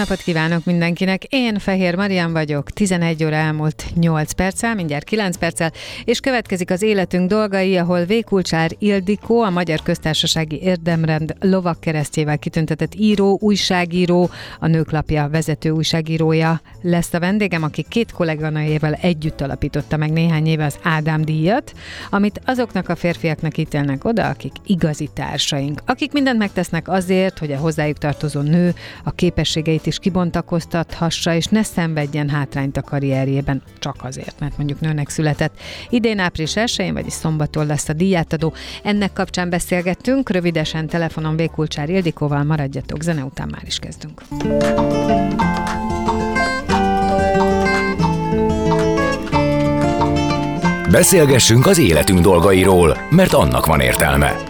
Napot 0.00 0.22
kívánok 0.22 0.64
mindenkinek! 0.64 1.24
Én 1.24 1.58
Fehér 1.58 1.94
Marian 1.94 2.32
vagyok, 2.32 2.70
11 2.70 3.24
óra 3.24 3.34
elmúlt 3.34 3.84
8 3.94 4.32
perccel, 4.32 4.74
mindjárt 4.74 5.04
9 5.04 5.36
perccel, 5.36 5.72
és 6.04 6.20
következik 6.20 6.70
az 6.70 6.82
életünk 6.82 7.28
dolgai, 7.28 7.76
ahol 7.76 8.04
Vékulcsár 8.04 8.70
Ildikó, 8.78 9.42
a 9.42 9.50
Magyar 9.50 9.82
Köztársasági 9.82 10.62
Érdemrend 10.62 11.34
lovak 11.40 11.80
keresztjével 11.80 12.38
kitüntetett 12.38 12.94
író, 12.94 13.38
újságíró, 13.40 14.30
a 14.58 14.66
Nőklapja 14.66 15.28
vezető 15.28 15.70
újságírója 15.70 16.60
lesz 16.82 17.12
a 17.12 17.18
vendégem, 17.18 17.62
aki 17.62 17.84
két 17.88 18.12
kolléganőjével 18.12 18.92
együtt 18.92 19.40
alapította 19.40 19.96
meg 19.96 20.12
néhány 20.12 20.46
éve 20.46 20.64
az 20.64 20.78
Ádám 20.82 21.22
díjat, 21.22 21.72
amit 22.10 22.40
azoknak 22.44 22.88
a 22.88 22.96
férfiaknak 22.96 23.56
ítélnek 23.56 24.04
oda, 24.04 24.28
akik 24.28 24.52
igazi 24.66 25.08
társaink, 25.14 25.82
akik 25.86 26.12
mindent 26.12 26.38
megtesznek 26.38 26.88
azért, 26.88 27.38
hogy 27.38 27.52
a 27.52 27.58
hozzájuk 27.58 27.98
tartozó 27.98 28.40
nő 28.40 28.74
a 29.04 29.10
képessége 29.10 29.60
képességeit 29.60 29.86
is 29.90 29.98
kibontakoztathassa, 29.98 31.34
és 31.34 31.46
ne 31.46 31.62
szenvedjen 31.62 32.28
hátrányt 32.28 32.76
a 32.76 32.82
karrierjében, 32.82 33.62
csak 33.78 33.96
azért, 34.02 34.40
mert 34.40 34.56
mondjuk 34.56 34.80
nőnek 34.80 35.08
született. 35.08 35.58
Idén 35.88 36.18
április 36.18 36.56
1 36.56 36.90
vagyis 36.92 37.12
szombaton 37.12 37.66
lesz 37.66 37.88
a 37.88 37.92
díjátadó. 37.92 38.52
Ennek 38.82 39.12
kapcsán 39.12 39.50
beszélgettünk, 39.50 40.30
rövidesen 40.30 40.86
telefonon 40.86 41.36
Békulcsár 41.36 41.88
Ildikóval, 41.88 42.44
maradjatok, 42.44 43.02
zene 43.02 43.24
után 43.24 43.48
már 43.50 43.62
is 43.66 43.78
kezdünk. 43.78 44.22
Beszélgessünk 50.90 51.66
az 51.66 51.78
életünk 51.78 52.20
dolgairól, 52.20 52.96
mert 53.10 53.32
annak 53.32 53.66
van 53.66 53.80
értelme. 53.80 54.49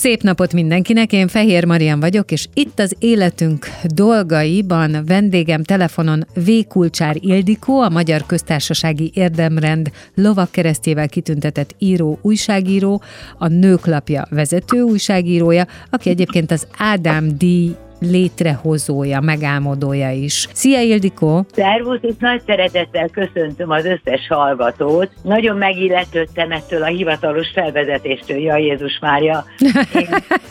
Szép 0.00 0.22
napot 0.22 0.52
mindenkinek, 0.52 1.12
én 1.12 1.28
Fehér 1.28 1.64
Marian 1.64 2.00
vagyok, 2.00 2.30
és 2.30 2.46
itt 2.54 2.78
az 2.78 2.96
életünk 2.98 3.66
dolgaiban 3.84 5.04
vendégem 5.06 5.62
telefonon 5.62 6.26
V. 6.34 6.50
Kulcsár 6.68 7.16
Ildikó, 7.20 7.80
a 7.80 7.88
Magyar 7.88 8.26
Köztársasági 8.26 9.10
Érdemrend 9.14 9.90
lovak 10.14 10.50
keresztjével 10.50 11.08
kitüntetett 11.08 11.74
író, 11.78 12.18
újságíró, 12.22 13.02
a 13.38 13.48
Nőklapja 13.48 14.26
vezető 14.30 14.82
újságírója, 14.82 15.66
aki 15.90 16.10
egyébként 16.10 16.50
az 16.50 16.66
Ádám 16.78 17.38
díj 17.38 17.74
létrehozója, 18.00 19.20
megálmodója 19.20 20.10
is. 20.10 20.48
Szia 20.52 20.80
Ildikó! 20.80 21.44
Szervusz, 21.52 21.98
és 22.02 22.14
nagy 22.18 22.42
szeretettel 22.46 23.08
köszöntöm 23.08 23.70
az 23.70 23.84
összes 23.84 24.26
hallgatót. 24.28 25.10
Nagyon 25.22 25.56
megilletődtem 25.56 26.50
ettől 26.50 26.82
a 26.82 26.86
hivatalos 26.86 27.48
felvezetéstől, 27.54 28.38
ja 28.38 28.56
Jézus 28.56 28.98
Mária. 29.00 29.44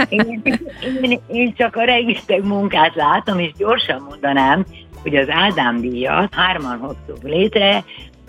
Én, 0.10 0.42
én, 0.44 0.60
én, 1.02 1.20
én 1.28 1.54
csak 1.58 1.76
a 1.76 1.84
rengeteg 1.84 2.46
munkát 2.46 2.96
látom, 2.96 3.40
és 3.40 3.52
gyorsan 3.58 4.06
mondanám, 4.10 4.66
hogy 5.02 5.16
az 5.16 5.28
Ádám 5.30 5.82
díjat 5.82 6.34
hárman 6.34 6.78
hoztuk 6.78 7.24
létre, 7.24 7.84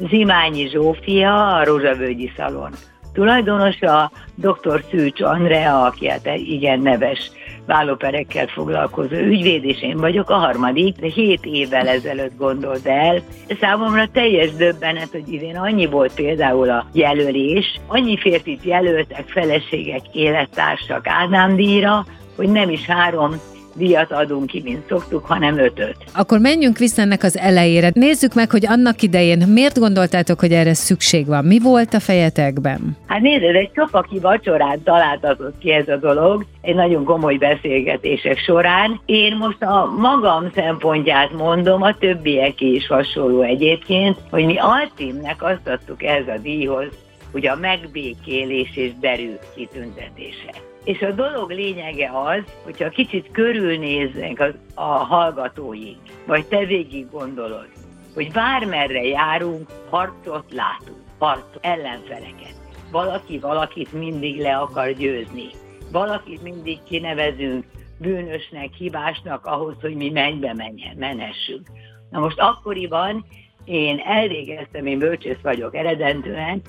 Zimányi 0.08 0.68
Zsófia, 0.68 1.56
a 1.56 1.64
Rózsavölgyi 1.64 2.32
Szalon 2.36 2.70
tulajdonosa, 3.12 4.10
dr. 4.34 4.84
Szűcs 4.90 5.20
Andrea, 5.20 5.84
aki 5.84 6.08
hát 6.08 6.26
igen 6.34 6.80
neves 6.80 7.30
vállóperekkel 7.66 8.46
foglalkozó 8.46 9.16
ügyvéd, 9.16 9.64
és 9.64 9.82
én 9.82 9.96
vagyok 9.96 10.30
a 10.30 10.34
harmadik, 10.34 10.96
de 10.96 11.06
hét 11.06 11.44
évvel 11.44 11.88
ezelőtt 11.88 12.36
gondolt 12.38 12.86
el. 12.86 13.22
Számomra 13.60 14.08
teljes 14.12 14.54
döbbenet, 14.54 15.10
hogy 15.10 15.32
idén 15.32 15.56
annyi 15.56 15.86
volt 15.86 16.14
például 16.14 16.70
a 16.70 16.86
jelölés, 16.92 17.80
annyi 17.86 18.18
férfit 18.18 18.64
jelöltek 18.64 19.28
feleségek, 19.28 20.02
élettársak 20.12 21.06
Ádám 21.06 21.56
díjra, 21.56 22.04
hogy 22.36 22.48
nem 22.48 22.70
is 22.70 22.86
három 22.86 23.40
díjat 23.74 24.12
adunk 24.12 24.46
ki, 24.46 24.60
mint 24.64 24.82
szoktuk, 24.88 25.24
hanem 25.24 25.58
ötöt. 25.58 25.96
Akkor 26.14 26.38
menjünk 26.38 26.78
vissza 26.78 27.02
ennek 27.02 27.22
az 27.22 27.38
elejére. 27.38 27.90
Nézzük 27.94 28.34
meg, 28.34 28.50
hogy 28.50 28.66
annak 28.66 29.02
idején 29.02 29.48
miért 29.48 29.78
gondoltátok, 29.78 30.40
hogy 30.40 30.52
erre 30.52 30.74
szükség 30.74 31.26
van? 31.26 31.44
Mi 31.44 31.58
volt 31.58 31.94
a 31.94 32.00
fejetekben? 32.00 32.96
Hát 33.06 33.20
nézd, 33.20 33.42
egy 33.42 33.70
csopaki 33.74 34.18
vacsorát 34.18 34.78
találtatott 34.78 35.58
ki 35.58 35.72
ez 35.72 35.88
a 35.88 35.96
dolog, 35.96 36.44
egy 36.60 36.74
nagyon 36.74 37.04
komoly 37.04 37.36
beszélgetések 37.36 38.38
során. 38.38 39.00
Én 39.06 39.36
most 39.36 39.62
a 39.62 39.94
magam 39.98 40.50
szempontját 40.54 41.32
mondom, 41.32 41.82
a 41.82 41.96
többiek 41.98 42.60
is 42.60 42.86
hasonló 42.86 43.42
egyébként, 43.42 44.16
hogy 44.30 44.44
mi 44.44 44.56
alcímnek 44.58 45.42
azt 45.42 45.68
adtuk 45.68 46.02
ez 46.02 46.26
a 46.26 46.38
díjhoz, 46.42 46.88
hogy 47.32 47.46
a 47.46 47.56
megbékélés 47.60 48.76
és 48.76 48.90
derű 49.00 49.30
kitüntetése. 49.54 50.69
És 50.90 51.02
a 51.02 51.12
dolog 51.12 51.50
lényege 51.50 52.10
az, 52.14 52.42
hogyha 52.64 52.88
kicsit 52.88 53.30
körülnéznek 53.30 54.40
a, 54.40 54.80
a 54.80 55.04
hallgatóink, 55.04 55.98
vagy 56.26 56.46
te 56.46 56.64
végig 56.64 57.10
gondolod, 57.10 57.68
hogy 58.14 58.32
bármerre 58.32 59.04
járunk, 59.04 59.68
harcot 59.90 60.52
látunk, 60.52 60.98
harcot, 61.18 61.58
ellenfeleket. 61.60 62.54
Valaki 62.90 63.38
valakit 63.38 63.92
mindig 63.92 64.40
le 64.40 64.56
akar 64.56 64.92
győzni. 64.92 65.48
Valakit 65.92 66.42
mindig 66.42 66.78
kinevezünk 66.82 67.64
bűnösnek, 67.98 68.72
hibásnak 68.72 69.46
ahhoz, 69.46 69.74
hogy 69.80 69.94
mi 69.94 70.10
mennybe 70.10 70.54
menjen, 70.54 70.96
menhessünk. 70.96 71.68
Na 72.10 72.18
most 72.20 72.38
akkoriban 72.38 73.26
én 73.64 73.98
elvégeztem, 74.04 74.86
én 74.86 74.98
bölcsész 74.98 75.40
vagyok 75.42 75.74
eredentően, 75.74 76.62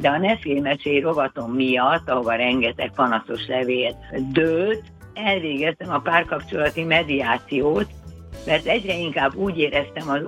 de 0.00 0.08
a 0.08 0.18
nefélmesé 0.18 0.98
rovatom 0.98 1.52
miatt, 1.52 2.10
ahova 2.10 2.34
rengeteg 2.34 2.92
panaszos 2.94 3.46
levél 3.46 3.96
dőlt, 4.32 4.82
elvégeztem 5.14 5.90
a 5.90 5.98
párkapcsolati 5.98 6.84
mediációt, 6.84 7.86
mert 8.46 8.66
egyre 8.66 8.94
inkább 8.94 9.34
úgy 9.34 9.58
éreztem 9.58 10.08
az 10.08 10.22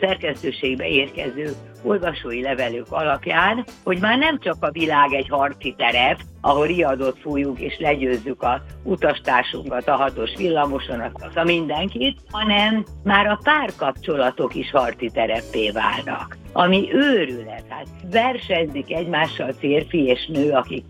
szerkesztőségbe 0.00 0.88
érkező 0.88 1.50
olvasói 1.82 2.42
levelők 2.42 2.86
alapján, 2.92 3.64
hogy 3.84 3.98
már 4.00 4.18
nem 4.18 4.38
csak 4.38 4.56
a 4.60 4.70
világ 4.70 5.12
egy 5.12 5.28
harci 5.28 5.74
terep, 5.76 6.20
ahol 6.40 6.66
riadott 6.66 7.18
fújunk 7.18 7.58
és 7.58 7.78
legyőzzük 7.78 8.42
a 8.42 8.62
utastársunkat 8.82 9.88
a 9.88 9.96
hatos 9.96 10.30
villamoson, 10.36 11.00
a 11.34 11.44
mindenkit, 11.44 12.20
hanem 12.30 12.84
már 13.04 13.26
a 13.26 13.38
párkapcsolatok 13.42 14.54
is 14.54 14.70
harci 14.70 15.10
tereppé 15.12 15.70
válnak. 15.70 16.36
Ami 16.52 16.88
őrület, 16.92 17.64
hát 17.68 17.86
versenyzik 18.10 18.92
egymással 18.92 19.52
férfi 19.52 20.04
és 20.04 20.26
nő, 20.26 20.50
akik 20.50 20.84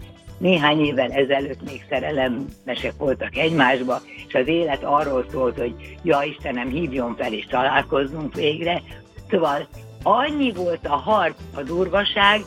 néhány 0.44 0.80
évvel 0.80 1.10
ezelőtt 1.10 1.62
még 1.62 1.84
szerelemmesek 1.88 2.92
voltak 2.98 3.36
egymásba, 3.36 4.00
és 4.28 4.34
az 4.34 4.46
élet 4.46 4.84
arról 4.84 5.26
szólt, 5.30 5.58
hogy 5.58 5.74
ja 6.02 6.22
Istenem, 6.22 6.68
hívjon 6.68 7.16
fel 7.16 7.32
és 7.32 7.46
találkozzunk 7.46 8.34
végre. 8.34 8.82
Szóval 9.30 9.68
annyi 10.02 10.52
volt 10.52 10.86
a 10.86 10.96
harc, 10.96 11.36
a 11.54 11.62
durvaság, 11.62 12.40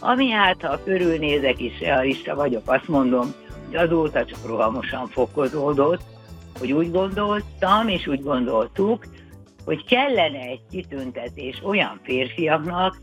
ami 0.00 0.30
hát, 0.30 0.62
ha 0.62 0.82
körülnézek 0.84 1.60
is 1.60 1.80
realista 1.80 2.34
vagyok, 2.34 2.62
azt 2.64 2.88
mondom, 2.88 3.34
hogy 3.66 3.76
azóta 3.76 4.24
csak 4.24 4.46
rohamosan 4.46 5.06
fokozódott, 5.08 6.02
hogy 6.58 6.72
úgy 6.72 6.90
gondoltam, 6.90 7.88
és 7.88 8.06
úgy 8.06 8.22
gondoltuk, 8.22 9.06
hogy 9.64 9.84
kellene 9.84 10.40
egy 10.40 10.62
kitüntetés 10.70 11.60
olyan 11.64 12.00
férfiaknak, 12.02 12.96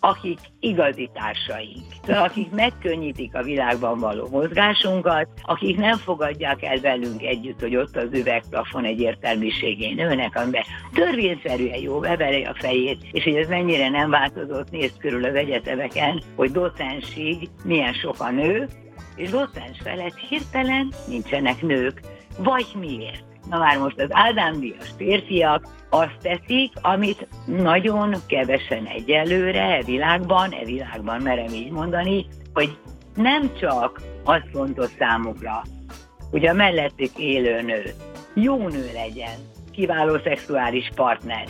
akik 0.00 0.38
igazi 0.60 1.10
társaink, 1.12 1.84
akik 2.06 2.50
megkönnyítik 2.50 3.34
a 3.34 3.42
világban 3.42 3.98
való 3.98 4.28
mozgásunkat, 4.30 5.28
akik 5.42 5.76
nem 5.76 5.96
fogadják 5.96 6.62
el 6.62 6.80
velünk 6.80 7.22
együtt, 7.22 7.60
hogy 7.60 7.76
ott 7.76 7.96
az 7.96 8.08
üvegplafon 8.12 8.84
egy 8.84 9.00
értelmiségén 9.00 9.94
nőnek, 9.94 10.36
amiben 10.36 10.62
törvényszerűen 10.94 11.80
jó 11.80 11.98
beveri 11.98 12.44
a 12.44 12.54
fejét, 12.54 12.98
és 13.12 13.24
hogy 13.24 13.34
ez 13.34 13.48
mennyire 13.48 13.88
nem 13.88 14.10
változott, 14.10 14.70
nézd 14.70 14.98
körül 14.98 15.24
az 15.24 15.34
egyetemeken, 15.34 16.22
hogy 16.36 16.50
docensig 16.50 17.48
milyen 17.64 17.92
sok 17.92 18.20
a 18.20 18.30
nő, 18.30 18.68
és 19.16 19.30
docens 19.30 19.78
felett 19.82 20.18
hirtelen 20.28 20.92
nincsenek 21.08 21.62
nők. 21.62 22.00
Vagy 22.38 22.66
miért? 22.78 23.29
Na 23.50 23.58
már 23.58 23.78
most 23.78 24.00
az 24.00 24.08
Ádám 24.10 24.60
Díjas 24.60 24.90
férfiak 24.96 25.66
azt 25.88 26.16
teszik, 26.22 26.72
amit 26.82 27.28
nagyon 27.46 28.14
kevesen 28.26 28.84
egyelőre 28.84 29.62
e 29.62 29.82
világban, 29.82 30.52
e 30.52 30.64
világban 30.64 31.22
merem 31.22 31.54
így 31.54 31.70
mondani, 31.70 32.26
hogy 32.52 32.76
nem 33.14 33.50
csak 33.60 34.00
az 34.24 34.40
fontos 34.52 34.90
számukra, 34.98 35.62
hogy 36.30 36.46
a 36.46 36.52
mellettük 36.52 37.18
élő 37.18 37.62
nő 37.62 37.82
jó 38.34 38.68
nő 38.68 38.90
legyen, 38.94 39.38
kiváló 39.72 40.18
szexuális 40.24 40.90
partner, 40.94 41.44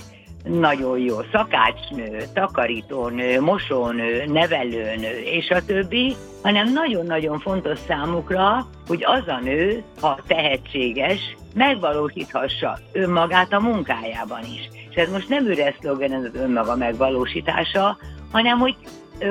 nagyon 0.44 0.98
jó 0.98 1.16
szakácsnő, 1.32 2.22
takarítónő, 2.34 3.40
mosónő, 3.40 4.24
nevelőnő, 4.26 5.20
és 5.24 5.50
a 5.50 5.64
többi, 5.64 6.14
hanem 6.42 6.72
nagyon-nagyon 6.72 7.38
fontos 7.38 7.78
számukra, 7.88 8.66
hogy 8.86 9.04
az 9.04 9.28
a 9.28 9.40
nő, 9.42 9.82
ha 10.00 10.18
tehetséges, 10.26 11.36
megvalósíthassa 11.54 12.78
önmagát 12.92 13.52
a 13.52 13.60
munkájában 13.60 14.44
is. 14.44 14.68
És 14.90 14.96
ez 14.96 15.10
most 15.10 15.28
nem 15.28 15.46
üres 15.46 15.74
szlogen 15.80 16.12
ez 16.12 16.24
az 16.24 16.40
önmaga 16.40 16.76
megvalósítása, 16.76 17.96
hanem 18.32 18.58
hogy 18.58 18.76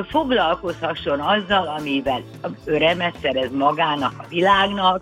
foglalkozhasson 0.10 1.20
azzal, 1.20 1.68
amivel 1.68 2.22
örömet 2.66 3.16
szerez 3.22 3.52
magának, 3.52 4.14
a 4.18 4.26
világnak. 4.30 5.02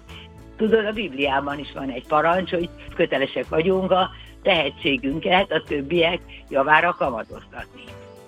Tudod, 0.57 0.85
a 0.85 0.91
Bibliában 0.91 1.59
is 1.59 1.71
van 1.73 1.89
egy 1.89 2.07
parancs, 2.07 2.49
hogy 2.49 2.69
kötelesek 2.95 3.49
vagyunk 3.49 3.91
a 3.91 4.09
tehetségünket 4.43 5.51
a 5.51 5.63
többiek 5.67 6.19
javára 6.49 6.95
kamatoztatni. 6.97 7.83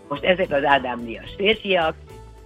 Most 0.07 0.23
ezek 0.23 0.51
az 0.51 0.63
Ádám 0.63 1.05
Díjas 1.05 1.33
férfiak 1.37 1.95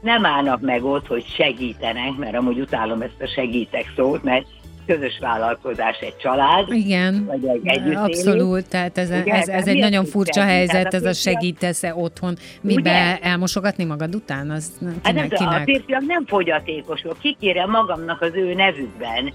nem 0.02 0.26
állnak 0.26 0.62
meg 0.62 0.84
ott, 0.84 1.08
hogy 1.08 1.26
segítenek, 1.26 2.16
mert 2.18 2.36
amúgy 2.36 2.60
utálom 2.60 3.02
ezt 3.02 3.22
a 3.22 3.28
segítek 3.28 3.92
szót, 3.96 4.24
mert 4.24 4.46
közös 4.86 5.20
vállalkozás 5.20 6.00
egy 6.00 6.18
család. 6.18 6.72
Igen, 6.72 7.26
vagy 7.26 7.46
egy 7.46 7.62
együttélés. 7.64 7.96
abszolút, 7.96 8.70
tehát 8.70 8.98
ez, 8.98 9.10
Ugye, 9.10 9.34
ez, 9.34 9.48
ez 9.48 9.68
egy 9.68 9.80
nagyon 9.80 10.06
furcsa 10.06 10.42
helyzet, 10.42 10.94
ez 10.94 11.06
a 11.06 11.14
segítesz-e 11.14 11.96
otthon, 11.96 12.36
mibe 12.62 13.20
elmosogatni 13.22 13.84
magad 13.84 14.16
után? 14.16 14.50
Az 14.50 14.72
kinek, 14.80 14.96
hát 15.04 15.14
nem, 15.14 15.30
kinek? 15.30 15.62
A 15.62 15.64
férfiak 15.64 16.02
nem 16.06 16.26
fogyatékosok, 16.26 17.20
kikérem 17.20 17.70
magamnak 17.70 18.22
az 18.22 18.32
ő 18.34 18.54
nevükben. 18.54 19.34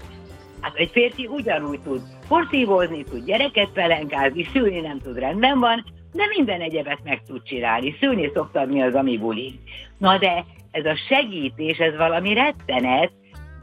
Hát 0.61 0.75
egy 0.75 0.89
férfi 0.91 1.27
ugyanúgy 1.27 1.79
tud 1.79 2.01
porszívózni, 2.27 3.03
tud 3.03 3.25
gyereket 3.25 3.69
pelenkázni, 3.73 4.47
szülni 4.53 4.79
nem 4.79 4.99
tud, 4.99 5.17
rendben 5.17 5.59
van, 5.59 5.85
de 6.13 6.23
minden 6.37 6.61
egyebet 6.61 6.99
meg 7.03 7.21
tud 7.27 7.43
csinálni. 7.43 7.95
Szülni 7.99 8.29
szoktam 8.33 8.69
mi 8.69 8.81
az, 8.81 8.93
ami 8.93 9.17
buli. 9.17 9.59
Na 9.97 10.17
de 10.17 10.45
ez 10.71 10.85
a 10.85 10.95
segítés, 11.07 11.77
ez 11.77 11.95
valami 11.95 12.33
rettenet, 12.33 13.11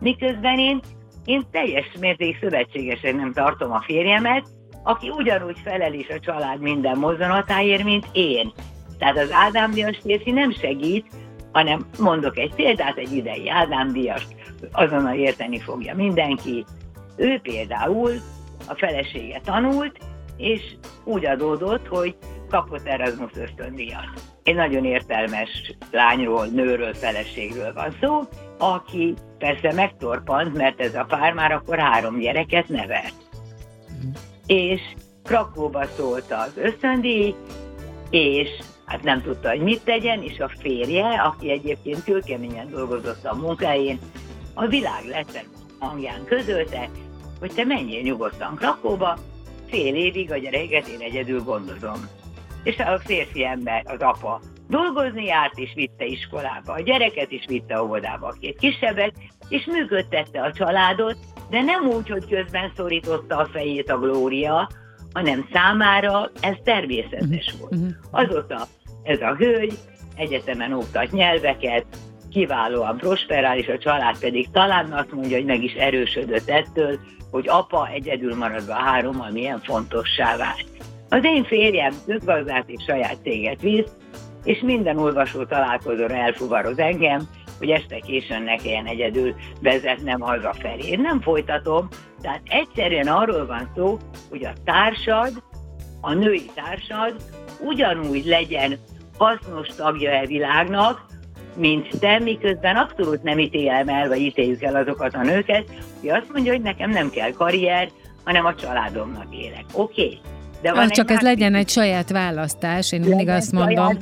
miközben 0.01 0.59
én, 0.59 0.81
én 1.27 1.47
teljes 1.51 1.87
mérték 2.01 2.39
szövetségesen 2.41 3.17
nem 3.17 3.33
tartom 3.33 3.73
a 3.73 3.83
férjemet, 3.87 4.47
aki 4.83 5.11
ugyanúgy 5.11 5.59
felel 5.65 5.93
is 5.93 6.09
a 6.09 6.21
család 6.21 6.61
minden 6.61 6.99
mozzanatáért, 6.99 7.85
mint 7.85 8.07
én. 8.13 8.53
Tehát 8.99 9.19
az 9.19 9.33
Ádám 9.33 9.71
Díjas 9.71 9.99
férfi 10.03 10.31
nem 10.31 10.53
segít, 10.53 11.07
hanem 11.53 11.87
mondok 11.99 12.39
egy 12.39 12.55
példát, 12.55 12.97
egy 12.97 13.13
idei 13.13 13.51
Ádám 13.51 13.93
Díjast, 13.93 14.27
azonnal 14.73 15.15
érteni 15.15 15.61
fogja 15.61 15.95
mindenki. 15.95 16.65
Ő 17.17 17.41
például 17.43 18.13
a 18.69 18.75
felesége 18.75 19.41
tanult, 19.45 19.99
és 20.37 20.61
úgy 21.05 21.27
adódott, 21.27 21.87
hogy 21.87 22.17
kapott 22.51 22.87
Erasmus 22.87 23.31
ösztöndíjat. 23.35 24.11
Egy 24.43 24.55
nagyon 24.55 24.85
értelmes 24.85 25.75
lányról, 25.91 26.47
nőről, 26.47 26.95
feleségről 26.95 27.73
van 27.73 27.97
szó, 28.01 28.21
aki 28.59 29.15
persze 29.39 29.73
megtorpant, 29.73 30.57
mert 30.57 30.81
ez 30.81 30.95
a 30.95 31.05
pár 31.09 31.33
már 31.33 31.53
akkor 31.53 31.79
három 31.79 32.19
gyereket 32.19 32.69
nevelt. 32.69 33.15
És 34.47 34.81
Krakóba 35.25 35.85
szólt 35.97 36.33
az 36.33 36.53
ösztöndíj, 36.57 37.35
és 38.11 38.49
hát 38.85 39.03
nem 39.03 39.23
tudta, 39.23 39.49
hogy 39.49 39.61
mit 39.61 39.85
tegyen, 39.85 40.23
és 40.23 40.39
a 40.39 40.51
férje, 40.59 41.07
aki 41.07 41.51
egyébként 41.51 42.05
kőkeményen 42.05 42.71
dolgozott 42.71 43.25
a 43.25 43.35
munkájén, 43.35 43.99
a 44.55 44.67
világ 44.67 45.05
legszebb 45.09 45.47
hangján 45.79 46.25
közölte, 46.25 46.89
hogy 47.41 47.53
te 47.55 47.65
menjél 47.65 48.03
nyugodtan 48.03 48.55
Krakóba, 48.55 49.19
fél 49.67 49.95
évig 49.95 50.33
a 50.33 50.37
gyereket 50.37 50.87
én 50.87 51.01
egyedül 51.01 51.43
gondozom. 51.43 52.09
És 52.63 52.79
a 52.79 52.99
férfi 52.99 53.45
ember, 53.45 53.83
az 53.85 54.01
apa 54.01 54.41
dolgozni 54.69 55.25
járt, 55.25 55.59
és 55.59 55.73
vitte 55.75 56.05
iskolába 56.05 56.73
a 56.73 56.81
gyereket, 56.81 57.31
és 57.31 57.45
vitte 57.49 57.83
óvodába 57.83 58.27
a 58.27 58.37
két 58.41 58.59
kisebbet, 58.59 59.13
és 59.49 59.65
működtette 59.65 60.43
a 60.43 60.53
családot, 60.53 61.17
de 61.51 61.63
nem 61.63 61.87
úgy, 61.87 62.09
hogy 62.09 62.29
közben 62.29 62.73
szorította 62.77 63.37
a 63.37 63.49
fejét 63.53 63.91
a 63.91 63.99
glória, 63.99 64.69
hanem 65.13 65.49
számára 65.53 66.31
ez 66.41 66.55
természetes 66.65 67.55
volt. 67.59 67.71
Mhm. 67.71 67.89
Azóta 68.11 68.67
ez 69.03 69.21
a 69.21 69.35
hölgy 69.35 69.79
egyetemen 70.17 70.73
oktat 70.73 71.11
nyelveket, 71.11 71.87
kiválóan 72.31 72.97
prosperál, 72.97 73.59
és 73.59 73.69
a 73.69 73.79
család 73.79 74.19
pedig 74.19 74.51
talán 74.51 74.93
azt 74.93 75.13
mondja, 75.13 75.37
hogy 75.37 75.47
meg 75.47 75.63
is 75.63 75.73
erősödött 75.73 76.49
ettől, 76.49 76.99
hogy 77.31 77.49
apa 77.49 77.89
egyedül 77.89 78.35
maradva 78.35 78.75
hárommal 78.75 79.31
milyen 79.31 79.61
fontossá 79.61 80.37
vált. 80.37 80.65
Az 81.09 81.25
én 81.25 81.45
férjem 81.45 81.93
közgazdát 82.07 82.69
és 82.69 82.85
saját 82.87 83.17
céget 83.23 83.61
visz, 83.61 83.91
és 84.47 84.61
minden 84.61 84.99
olvasó 84.99 85.45
találkozóra 85.45 86.15
elfuvaroz 86.15 86.79
engem, 86.79 87.29
hogy 87.59 87.71
este 87.71 87.99
későn 87.99 88.43
ne 88.43 88.57
kelljen 88.57 88.87
egyedül 88.87 89.35
vezetnem 89.61 90.21
hazafelé. 90.21 90.89
Én 90.89 91.01
nem 91.01 91.21
folytatom, 91.21 91.89
tehát 92.21 92.43
egyszerűen 92.45 93.07
arról 93.07 93.47
van 93.47 93.71
szó, 93.77 93.99
hogy 94.31 94.45
a 94.45 94.53
társad, 94.65 95.43
a 96.01 96.15
női 96.15 96.51
társad 96.55 97.17
ugyanúgy 97.61 98.25
legyen 98.25 98.79
hasznos 99.19 99.69
tagja 99.69 100.11
e 100.11 100.27
világnak, 100.27 101.05
mint 101.57 102.01
te, 102.01 102.19
miközben 102.19 102.77
abszolút 102.77 103.23
nem 103.23 103.39
ítélem 103.39 103.89
el, 103.89 104.09
vagy 104.09 104.21
ítéljük 104.21 104.63
el 104.63 104.77
azokat 104.77 105.15
a 105.15 105.23
nőket, 105.23 105.65
hogy 106.01 106.09
azt 106.09 106.33
mondja, 106.33 106.53
hogy 106.53 106.63
nekem 106.63 106.91
nem 106.91 107.11
kell 107.11 107.31
karrier, 107.31 107.89
hanem 108.25 108.45
a 108.45 108.55
családomnak 108.55 109.35
élek. 109.35 109.65
Oké, 109.73 110.03
okay. 110.03 110.21
De 110.61 110.73
van 110.73 110.89
csak 110.89 111.11
ez 111.11 111.21
legyen 111.21 111.55
egy 111.55 111.69
saját 111.69 112.11
választás, 112.11 112.93
én 112.93 113.01
mindig 113.01 113.29
azt 113.29 113.53
mondom, 113.53 113.99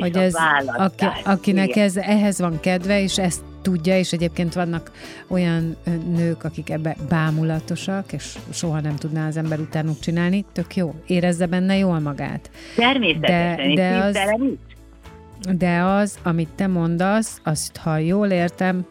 hogy 0.00 0.16
ez, 0.16 0.34
aki, 0.76 1.04
akinek 1.24 1.76
ez, 1.76 1.96
ehhez 1.96 2.38
van 2.38 2.60
kedve, 2.60 3.02
és 3.02 3.18
ezt 3.18 3.40
tudja, 3.62 3.98
és 3.98 4.12
egyébként 4.12 4.54
vannak 4.54 4.90
olyan 5.28 5.76
nők, 6.16 6.44
akik 6.44 6.70
ebbe 6.70 6.96
bámulatosak, 7.08 8.12
és 8.12 8.38
soha 8.52 8.80
nem 8.80 8.96
tudná 8.96 9.26
az 9.26 9.36
ember 9.36 9.58
utánuk 9.58 10.00
csinálni, 10.00 10.44
tök 10.52 10.76
jó, 10.76 10.94
érezze 11.06 11.46
benne 11.46 11.76
jól 11.76 11.98
magát. 11.98 12.50
Természetesen, 12.76 13.74
de, 13.74 13.90
de 13.90 13.96
az, 13.98 14.18
de 15.56 15.80
az, 15.80 16.18
amit 16.22 16.48
te 16.56 16.66
mondasz, 16.66 17.40
azt 17.44 17.76
ha 17.76 17.96
jól 17.96 18.28
értem, 18.28 18.86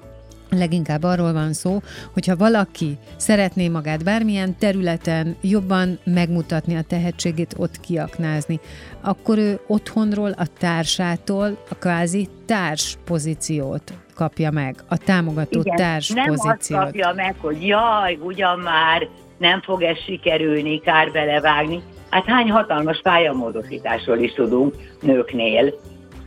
Leginkább 0.49 1.03
arról 1.03 1.33
van 1.33 1.53
szó, 1.53 1.79
hogyha 2.13 2.35
valaki 2.35 2.97
szeretné 3.17 3.67
magát 3.67 4.03
bármilyen 4.03 4.57
területen 4.57 5.35
jobban 5.41 5.99
megmutatni 6.03 6.75
a 6.75 6.81
tehetségét, 6.81 7.55
ott 7.57 7.79
kiaknázni, 7.79 8.59
akkor 9.01 9.37
ő 9.37 9.59
otthonról, 9.67 10.31
a 10.31 10.45
társától 10.59 11.57
a 11.69 11.75
kvázi 11.75 12.27
társ 12.45 12.97
pozíciót 13.05 13.93
kapja 14.15 14.51
meg, 14.51 14.75
a 14.87 14.97
támogató 14.97 15.59
Igen, 15.59 15.75
társ 15.75 16.09
nem 16.09 16.25
pozíciót. 16.25 16.69
Nem 16.69 16.79
azt 16.79 16.85
kapja 16.85 17.13
meg, 17.15 17.35
hogy 17.37 17.67
jaj, 17.67 18.17
ugyan 18.21 18.59
már 18.59 19.07
nem 19.37 19.61
fog 19.61 19.81
ez 19.81 19.97
sikerülni, 19.97 20.79
kár 20.79 21.11
belevágni. 21.11 21.81
Hát 22.09 22.25
hány 22.25 22.49
hatalmas 22.49 23.01
pályamódosításról 23.01 24.17
is 24.17 24.33
tudunk 24.33 24.75
nőknél, 25.01 25.73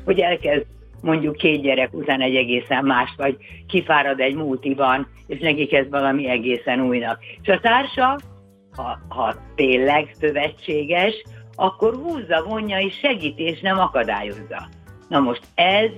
hogy 0.05 0.19
elkezd 0.19 0.67
mondjuk 1.03 1.37
két 1.37 1.63
gyerek 1.63 1.95
után 1.95 2.21
egy 2.21 2.37
egészen 2.37 2.85
más, 2.85 3.15
vagy 3.17 3.37
kifárad 3.67 4.21
egy 4.21 4.35
multiban, 4.35 5.07
és 5.27 5.41
neki 5.41 5.67
kezd 5.67 5.91
valami 5.91 6.29
egészen 6.29 6.81
újnak. 6.81 7.19
És 7.43 7.49
a 7.49 7.61
társa, 7.61 8.19
ha, 8.77 8.99
ha 9.09 9.35
tényleg 9.55 10.15
szövetséges, 10.21 11.23
akkor 11.55 11.95
húzza, 11.95 12.45
vonja 12.49 12.79
és 12.79 12.99
segít, 12.99 13.39
és 13.39 13.61
nem 13.61 13.79
akadályozza. 13.79 14.69
Na 15.09 15.21
most 15.21 15.43
ez 15.55 15.91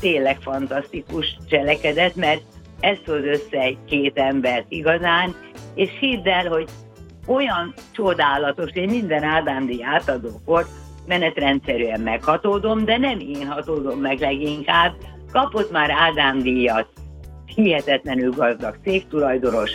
tényleg 0.00 0.36
fantasztikus 0.40 1.36
cselekedet, 1.48 2.14
mert 2.14 2.42
ez 2.80 2.98
hoz 3.06 3.24
össze 3.24 3.58
egy 3.58 3.78
két 3.86 4.18
embert 4.18 4.66
igazán, 4.68 5.34
és 5.74 5.90
hidd 6.00 6.28
el, 6.28 6.48
hogy 6.48 6.68
olyan 7.26 7.74
csodálatos, 7.92 8.70
én 8.72 8.88
minden 8.88 9.22
Ádám 9.22 9.66
díj 9.66 9.84
átadókor 9.84 10.66
menetrendszerűen 11.06 12.00
meghatódom, 12.00 12.84
de 12.84 12.96
nem 12.96 13.18
én 13.18 13.46
hatódom 13.46 14.00
meg 14.00 14.20
leginkább. 14.20 14.94
Kapott 15.32 15.70
már 15.70 15.90
Ádám 15.90 16.38
díjat, 16.42 16.86
hihetetlenül 17.54 18.30
gazdag 18.30 18.76
cégtulajdonos, 18.82 19.70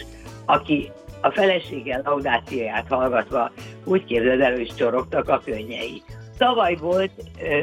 aki 0.46 0.92
a 1.22 1.32
feleséggel 1.32 2.02
laudációját 2.04 2.88
hallgatva 2.88 3.52
úgy 3.84 4.06
képzeld 4.06 4.42
el, 4.42 4.52
hogy 4.52 4.74
csorogtak 4.76 5.30
a 5.30 5.42
könnyei. 5.46 6.02
Tavaly 6.38 6.76
volt 6.76 7.12
ö, 7.42 7.62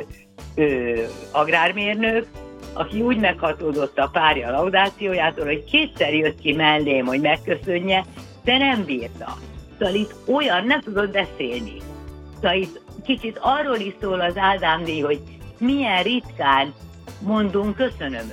ö, 0.54 1.00
agrármérnök, 1.30 2.26
aki 2.72 3.00
úgy 3.00 3.18
meghatódott 3.18 3.98
a 3.98 4.08
párja 4.12 4.50
laudációjától, 4.50 5.44
hogy 5.44 5.64
kétszer 5.64 6.14
jött 6.14 6.40
ki 6.40 6.52
mellém, 6.52 7.06
hogy 7.06 7.20
megköszönje, 7.20 8.04
de 8.44 8.58
nem 8.58 8.84
bírta. 8.84 9.36
Szóval 9.78 9.94
itt 9.94 10.14
olyan, 10.26 10.66
nem 10.66 10.80
tudod 10.80 11.10
beszélni. 11.10 11.76
Szóval 12.42 12.56
itt 12.56 12.80
kicsit 13.04 13.38
arról 13.40 13.76
is 13.76 13.94
szól 14.00 14.20
az 14.20 14.36
Ádám 14.36 14.84
hogy 15.00 15.20
milyen 15.58 16.02
ritkán 16.02 16.74
mondunk 17.20 17.76
köszönöm 17.76 18.32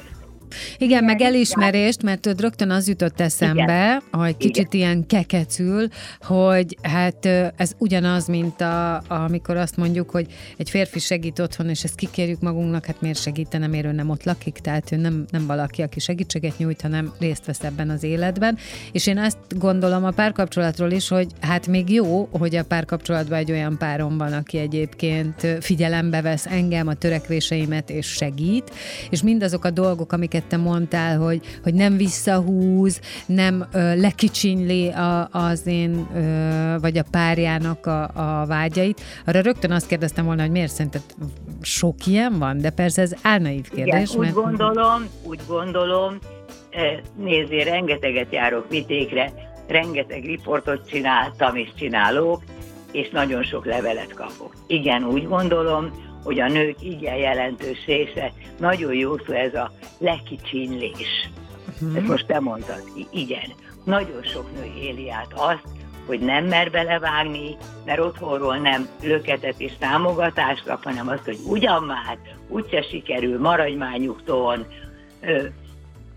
igen, 0.78 1.04
meg 1.04 1.22
elismerést, 1.22 2.04
mert 2.04 2.20
tudod, 2.20 2.42
rögtön 2.42 2.70
az 2.72 2.88
jutott 2.88 3.20
eszembe, 3.20 3.64
Igen. 3.64 4.02
hogy 4.12 4.38
kicsit 4.38 4.74
Igen. 4.74 4.88
ilyen 4.88 5.06
kekecül, 5.06 5.88
hogy 6.22 6.78
hát 6.82 7.26
ez 7.56 7.72
ugyanaz, 7.78 8.28
mint 8.28 8.62
a, 8.62 9.04
amikor 9.08 9.58
azt 9.58 9.78
mondjuk, 9.78 10.10
hogy 10.10 10.28
egy 10.58 10.70
férfi 10.70 11.00
segít 11.00 11.40
otthon, 11.40 11.70
és 11.70 11.84
ezt 11.84 11.96
kikérjük 11.96 12.40
magunknak, 12.42 12.86
hát 12.86 13.02
miért 13.02 13.22
segítene, 13.22 13.68
miért 13.68 13.86
ő 13.86 13.92
nem 13.92 14.10
ott 14.10 14.24
lakik, 14.24 14.58
tehát 14.58 14.92
ő 14.92 14.96
nem, 14.96 15.26
nem 15.30 15.46
valaki, 15.46 15.82
aki 15.82 16.00
segítséget 16.00 16.58
nyújt, 16.58 16.82
hanem 16.82 17.14
részt 17.20 17.46
vesz 17.46 17.64
ebben 17.64 17.90
az 17.90 18.04
életben. 18.04 18.58
És 18.92 19.08
én 19.08 19.18
ezt 19.18 19.38
gondolom 19.58 20.06
a 20.06 20.12
párkapcsolatról 20.12 20.92
is, 20.92 21.08
hogy 21.08 21.28
hát 21.42 21.68
még 21.68 21.90
jó, 21.90 22.30
hogy 22.32 22.56
a 22.56 22.64
párkapcsolatban 22.64 23.38
egy 23.38 23.52
olyan 23.52 23.78
párom 23.78 24.18
van, 24.18 24.34
aki 24.34 24.58
egyébként 24.58 25.48
figyelembe 25.60 26.22
vesz 26.22 26.46
engem, 26.46 26.88
a 26.88 26.94
törekvéseimet 26.94 27.90
és 27.90 28.08
segít, 28.08 28.72
és 29.10 29.22
mindazok 29.22 29.66
a 29.66 29.70
dolgok, 29.70 30.12
amiket 30.12 30.39
te 30.44 30.58
mondtál, 30.58 31.18
hogy, 31.18 31.42
hogy 31.64 31.74
nem 31.74 31.98
visszahúz, 31.98 33.02
nem 33.26 33.68
ö, 33.74 33.96
lekicsinyli 33.96 34.90
a, 34.90 35.30
az 35.32 35.68
én, 35.68 36.08
ö, 36.16 36.80
vagy 36.80 36.98
a 36.98 37.04
párjának 37.12 37.86
a, 37.86 38.04
a 38.04 38.46
vágyait. 38.46 39.02
Arra 39.26 39.42
rögtön 39.42 39.72
azt 39.72 39.88
kérdeztem 39.88 40.26
volna, 40.26 40.42
hogy 40.42 40.52
miért 40.52 40.72
szerinted 40.72 41.02
sok 41.62 42.06
ilyen 42.06 42.40
van, 42.40 42.58
de 42.58 42.70
persze 42.70 43.02
ez 43.02 43.14
álnaív 43.22 43.70
kérdés. 43.70 44.10
Igen, 44.10 44.20
mert... 44.20 44.36
úgy 44.36 44.44
gondolom, 44.44 45.08
úgy 45.24 45.40
gondolom, 45.48 46.18
nézzé, 47.16 47.62
rengeteget 47.62 48.34
járok 48.34 48.70
vitékre, 48.70 49.32
rengeteg 49.68 50.26
riportot 50.26 50.90
csináltam 50.90 51.56
és 51.56 51.70
csinálok, 51.76 52.44
és 52.92 53.10
nagyon 53.10 53.44
sok 53.44 53.66
levelet 53.66 54.14
kapok. 54.14 54.54
Igen, 54.68 55.04
úgy 55.04 55.28
gondolom, 55.28 55.92
hogy 56.24 56.40
a 56.40 56.48
nők 56.48 56.82
igen 56.82 57.16
jelentős 57.16 57.86
része, 57.86 58.32
nagyon 58.60 58.94
jó 58.94 59.18
szó 59.18 59.34
ez 59.34 59.54
a 59.54 59.72
lekicsinlés. 59.98 61.30
Uh-huh. 61.82 61.98
Ezt 61.98 62.08
most 62.08 62.26
te 62.26 62.40
mondtad 62.40 62.84
ki. 62.96 63.08
Igen, 63.12 63.50
nagyon 63.84 64.24
sok 64.24 64.54
nő 64.56 64.72
éli 64.82 65.12
át 65.12 65.34
azt, 65.36 65.68
hogy 66.06 66.20
nem 66.20 66.46
mer 66.46 66.72
belevágni, 66.72 67.58
mert 67.86 68.00
otthonról 68.00 68.58
nem 68.58 68.88
löketet 69.04 69.56
és 69.58 69.72
támogatást 69.80 70.64
kap, 70.64 70.84
hanem 70.84 71.08
azt, 71.08 71.24
hogy 71.24 71.38
ugyan 71.48 71.84
már, 71.84 72.18
úgyse 72.48 72.82
sikerül, 72.82 73.40
maradj 73.40 73.74
már 73.74 73.98
nyugton, 73.98 74.66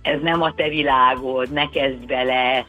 ez 0.02 0.20
nem 0.22 0.42
a 0.42 0.54
te 0.54 0.68
világod, 0.68 1.52
ne 1.52 1.68
kezdj 1.68 2.04
bele. 2.06 2.66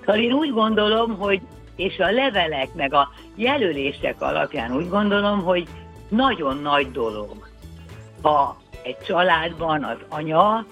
Szóval 0.00 0.22
én 0.22 0.32
úgy 0.32 0.52
gondolom, 0.52 1.18
hogy 1.18 1.40
és 1.76 1.98
a 1.98 2.10
levelek, 2.10 2.74
meg 2.74 2.94
a 2.94 3.12
jelölések 3.34 4.22
alapján 4.22 4.76
úgy 4.76 4.88
gondolom, 4.88 5.42
hogy 5.42 5.68
nagyon 6.08 6.56
nagy 6.56 6.90
dolog, 6.90 7.48
ha 8.22 8.56
egy 8.82 8.98
családban 9.06 9.84
az 9.84 9.96
anya 10.08 10.66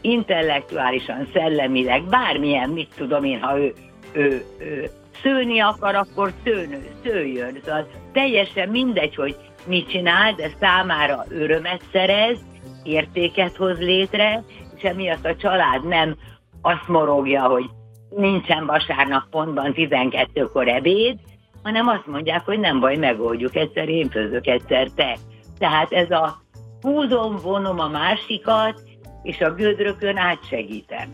intellektuálisan, 0.00 1.28
szellemileg, 1.32 2.02
bármilyen, 2.02 2.70
mit 2.70 2.88
tudom 2.96 3.24
én, 3.24 3.40
ha 3.40 3.58
ő, 3.58 3.72
ő, 4.12 4.44
ő 4.58 4.90
szőni 5.22 5.60
akar, 5.60 5.94
akkor 5.94 6.32
szőnő, 6.44 6.90
szőjön. 7.02 7.58
Szóval 7.64 7.86
teljesen 8.12 8.68
mindegy, 8.68 9.14
hogy 9.14 9.36
mit 9.66 9.88
csinál, 9.88 10.32
de 10.32 10.50
számára 10.60 11.24
örömet 11.28 11.82
szerez, 11.92 12.38
értéket 12.82 13.56
hoz 13.56 13.78
létre, 13.78 14.42
és 14.76 14.82
emiatt 14.82 15.24
a 15.24 15.36
család 15.36 15.86
nem 15.86 16.16
azt 16.62 16.88
morogja, 16.88 17.42
hogy 17.42 17.64
nincsen 18.10 18.66
vasárnap 18.66 19.28
pontban 19.30 19.72
12-kor 19.76 20.68
ebéd, 20.68 21.18
hanem 21.64 21.88
azt 21.88 22.06
mondják, 22.06 22.44
hogy 22.44 22.58
nem 22.58 22.80
baj, 22.80 22.96
megoldjuk, 22.96 23.56
egyszer 23.56 23.88
én 23.88 24.10
főzök, 24.10 24.46
egyszer 24.46 24.88
te. 24.94 25.16
Tehát 25.58 25.92
ez 25.92 26.10
a 26.10 26.42
húzom, 26.80 27.36
vonom 27.42 27.78
a 27.78 27.88
másikat, 27.88 28.82
és 29.22 29.40
a 29.40 29.54
gödrökön 29.54 30.16
átsegítem. 30.16 31.08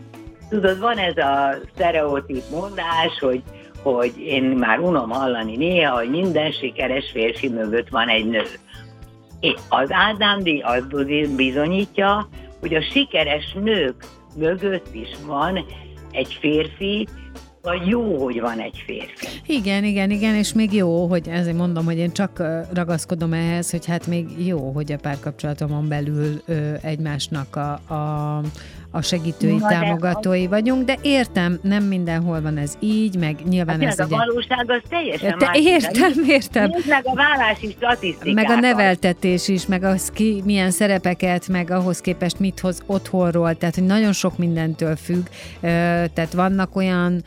Tudod, 0.49 0.79
van 0.79 0.97
ez 0.97 1.17
a 1.17 1.53
sztereotíp 1.73 2.43
mondás, 2.51 3.19
hogy, 3.19 3.43
hogy 3.83 4.19
én 4.19 4.43
már 4.43 4.79
unom 4.79 5.09
hallani 5.09 5.55
néha, 5.55 5.97
hogy 5.97 6.09
minden 6.09 6.51
sikeres 6.51 7.11
férfi 7.11 7.49
mögött 7.49 7.89
van 7.89 8.07
egy 8.07 8.29
nő. 8.29 8.43
Az 9.69 9.91
Ádám 9.91 10.43
díj 10.43 10.63
bizonyítja, 11.35 12.27
hogy 12.59 12.73
a 12.75 12.81
sikeres 12.81 13.53
nők 13.53 14.05
mögött 14.37 14.93
is 14.93 15.09
van 15.25 15.65
egy 16.11 16.37
férfi, 16.39 17.07
vagy 17.61 17.87
jó, 17.87 18.23
hogy 18.23 18.39
van 18.41 18.59
egy 18.59 18.83
férfi. 18.85 19.27
Igen, 19.45 19.83
igen, 19.83 20.09
igen, 20.11 20.35
és 20.35 20.53
még 20.53 20.73
jó, 20.73 21.07
hogy 21.07 21.27
ezért 21.27 21.57
mondom, 21.57 21.85
hogy 21.85 21.97
én 21.97 22.11
csak 22.11 22.43
ragaszkodom 22.73 23.33
ehhez, 23.33 23.71
hogy 23.71 23.85
hát 23.85 24.07
még 24.07 24.47
jó, 24.47 24.71
hogy 24.71 24.91
a 24.91 24.97
párkapcsolatomon 24.97 25.87
belül 25.87 26.41
ö, 26.45 26.73
egymásnak 26.81 27.55
a, 27.55 27.71
a 27.93 28.41
a 28.91 29.01
segítői, 29.01 29.57
Na, 29.57 29.67
támogatói 29.67 30.43
de, 30.43 30.49
vagyunk, 30.49 30.85
de 30.85 30.97
értem, 31.01 31.59
nem 31.61 31.83
mindenhol 31.83 32.41
van 32.41 32.57
ez 32.57 32.73
így, 32.79 33.15
meg 33.15 33.35
nyilván 33.43 33.81
hát 33.81 33.91
ez 33.91 33.99
a 33.99 34.05
ugye... 34.05 34.15
valóság 34.15 34.65
az 34.67 34.81
teljesen 34.89 35.37
te, 35.37 35.45
más. 35.45 35.57
Értem, 35.57 36.11
értem. 36.27 36.69
Nézd 36.69 36.87
meg 36.87 37.01
a 37.05 37.13
vállási 37.13 37.75
statisztikákat. 37.77 38.33
Meg 38.33 38.49
a 38.49 38.59
neveltetés 38.59 39.47
is, 39.47 39.65
meg 39.65 39.83
az 39.83 40.09
ki 40.09 40.41
milyen 40.45 40.71
szerepeket, 40.71 41.47
meg 41.47 41.71
ahhoz 41.71 42.01
képest 42.01 42.39
mit 42.39 42.59
hoz 42.59 42.83
otthonról, 42.85 43.55
tehát 43.55 43.75
hogy 43.75 43.83
nagyon 43.85 44.13
sok 44.13 44.37
mindentől 44.37 44.95
függ. 44.95 45.25
Tehát 46.13 46.33
vannak 46.33 46.75
olyan 46.75 47.23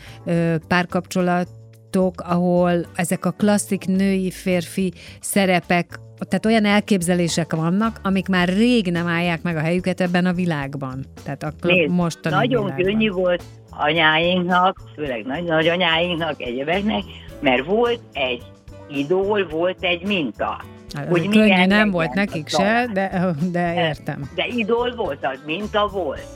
párkapcsolatok, 0.68 2.20
ahol 2.20 2.86
ezek 2.94 3.24
a 3.24 3.30
klasszik 3.30 3.86
női 3.86 4.30
férfi 4.30 4.92
szerepek 5.20 5.98
tehát 6.18 6.46
olyan 6.46 6.64
elképzelések 6.64 7.54
vannak, 7.54 8.00
amik 8.02 8.28
már 8.28 8.48
rég 8.48 8.90
nem 8.90 9.06
állják 9.06 9.42
meg 9.42 9.56
a 9.56 9.60
helyüket 9.60 10.00
ebben 10.00 10.26
a 10.26 10.32
világban. 10.32 11.04
Tehát 11.24 11.42
a 11.42 11.52
Nézd, 11.60 11.90
mostani 11.90 12.34
Nagyon 12.34 12.64
világban. 12.64 12.86
könnyű 12.86 13.10
volt 13.10 13.42
anyáinknak, 13.70 14.80
főleg 14.94 15.26
nagy 15.26 15.44
nagyanyáinknak, 15.44 16.42
egyebeknek, 16.42 17.02
mert 17.40 17.64
volt 17.64 18.00
egy 18.12 18.42
idól, 18.88 19.46
volt 19.46 19.82
egy 19.84 20.06
minta. 20.06 20.60
Hát, 20.94 21.08
hogy 21.08 21.28
könnyű 21.28 21.64
nem 21.66 21.90
volt 21.90 22.14
nekik 22.14 22.48
se, 22.48 22.88
de, 22.92 23.34
de 23.50 23.74
értem. 23.88 24.30
De 24.34 24.46
idól 24.46 24.94
volt, 24.94 25.26
az 25.26 25.38
minta 25.46 25.88
volt. 25.92 26.26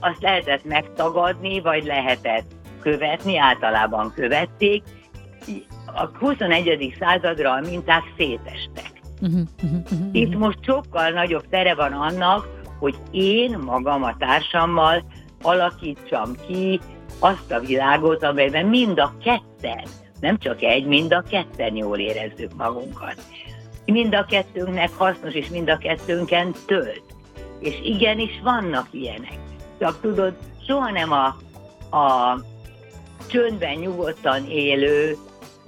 Azt 0.00 0.22
lehetett 0.22 0.64
megtagadni, 0.64 1.60
vagy 1.60 1.84
lehetett 1.84 2.46
követni, 2.80 3.38
általában 3.38 4.12
követték. 4.14 4.82
A 5.86 6.06
21. 6.18 6.96
századra 6.98 7.52
a 7.52 7.60
minták 7.60 8.02
szétestek. 8.16 8.97
Itt 10.12 10.34
most 10.34 10.58
sokkal 10.62 11.10
nagyobb 11.10 11.48
tere 11.48 11.74
van 11.74 11.92
annak, 11.92 12.48
hogy 12.78 12.94
én 13.10 13.58
magam 13.58 14.02
a 14.02 14.16
társammal 14.16 15.04
alakítsam 15.42 16.36
ki 16.46 16.80
azt 17.18 17.52
a 17.52 17.60
világot, 17.60 18.22
amelyben 18.22 18.66
mind 18.66 18.98
a 18.98 19.12
ketten, 19.22 19.84
nem 20.20 20.38
csak 20.38 20.62
egy, 20.62 20.86
mind 20.86 21.12
a 21.12 21.22
ketten 21.30 21.76
jól 21.76 21.98
érezzük 21.98 22.54
magunkat. 22.56 23.16
Mind 23.84 24.14
a 24.14 24.24
kettőnknek 24.24 24.90
hasznos, 24.96 25.34
és 25.34 25.48
mind 25.48 25.70
a 25.70 25.78
kettőnken 25.78 26.54
tölt. 26.66 27.02
És 27.60 27.80
igenis 27.82 28.40
vannak 28.42 28.86
ilyenek. 28.90 29.38
Csak 29.78 30.00
tudod, 30.00 30.36
soha 30.66 30.90
nem 30.90 31.12
a, 31.12 31.26
a 31.96 32.38
csöndben 33.26 33.74
nyugodtan 33.74 34.44
élő, 34.50 35.16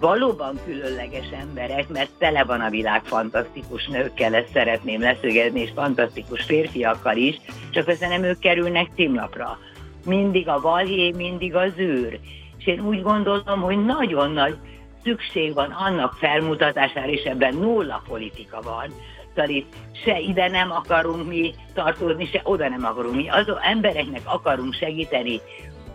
valóban 0.01 0.61
különleges 0.65 1.27
emberek, 1.41 1.89
mert 1.89 2.11
tele 2.19 2.45
van 2.45 2.61
a 2.61 2.71
világ 2.71 3.05
fantasztikus 3.05 3.87
nőkkel, 3.87 4.35
ezt 4.35 4.53
szeretném 4.53 5.01
leszögezni, 5.01 5.61
és 5.61 5.71
fantasztikus 5.75 6.43
férfiakkal 6.43 7.17
is, 7.17 7.41
csak 7.71 7.89
össze 7.89 8.09
nem 8.09 8.23
ők 8.23 8.39
kerülnek 8.39 8.89
címlapra. 8.95 9.59
Mindig 10.05 10.49
a 10.49 10.61
valhé, 10.61 11.11
mindig 11.11 11.55
az 11.55 11.73
űr. 11.79 12.19
És 12.59 12.67
én 12.67 12.81
úgy 12.81 13.03
gondolom, 13.03 13.61
hogy 13.61 13.85
nagyon 13.85 14.33
nagy 14.33 14.57
szükség 15.03 15.55
van 15.55 15.71
annak 15.71 16.13
felmutatására, 16.13 17.11
és 17.11 17.23
ebben 17.23 17.55
nulla 17.55 18.03
politika 18.09 18.61
van. 18.61 18.93
Szóval 19.35 19.51
itt 19.51 19.73
se 20.05 20.19
ide 20.19 20.49
nem 20.49 20.71
akarunk 20.71 21.29
mi 21.29 21.55
tartozni, 21.75 22.27
se 22.27 22.41
oda 22.45 22.69
nem 22.69 22.85
akarunk 22.85 23.15
mi. 23.15 23.29
Azon 23.29 23.59
embereknek 23.63 24.23
akarunk 24.25 24.75
segíteni 24.75 25.41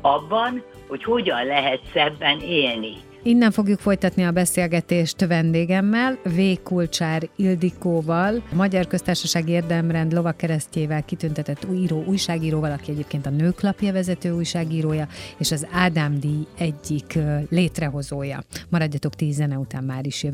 abban, 0.02 0.64
hogy 0.88 1.04
hogyan 1.04 1.46
lehet 1.46 1.80
szebben 1.94 2.40
élni 2.40 2.94
Innen 3.28 3.52
fogjuk 3.52 3.80
folytatni 3.80 4.24
a 4.24 4.32
beszélgetést 4.32 5.26
vendégemmel, 5.26 6.18
V. 6.24 6.40
Kulcsár 6.64 7.30
Ildikóval, 7.36 8.44
a 8.52 8.56
Magyar 8.56 8.88
Köztársaság 8.88 9.50
Érdemrend 9.50 10.14
lovakkeresztjével 10.14 11.04
kitüntetett 11.04 11.68
író, 11.74 12.04
újságíróval, 12.08 12.72
aki 12.72 12.92
egyébként 12.92 13.26
a 13.26 13.30
Nőklapja 13.30 13.94
vezető 13.94 14.32
újságírója, 14.32 15.08
és 15.38 15.52
az 15.52 15.68
Ádám 15.72 16.20
díj 16.20 16.48
egyik 16.58 17.18
létrehozója. 17.50 18.44
Maradjatok 18.70 19.16
tíz 19.16 19.36
zene 19.36 19.58
után 19.58 19.84
már 19.84 20.06
is 20.06 20.24
jön. 20.24 20.34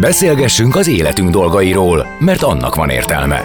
Beszélgessünk 0.00 0.76
az 0.76 0.88
életünk 0.88 1.30
dolgairól, 1.30 2.06
mert 2.20 2.42
annak 2.42 2.74
van 2.74 2.88
értelme. 2.88 3.44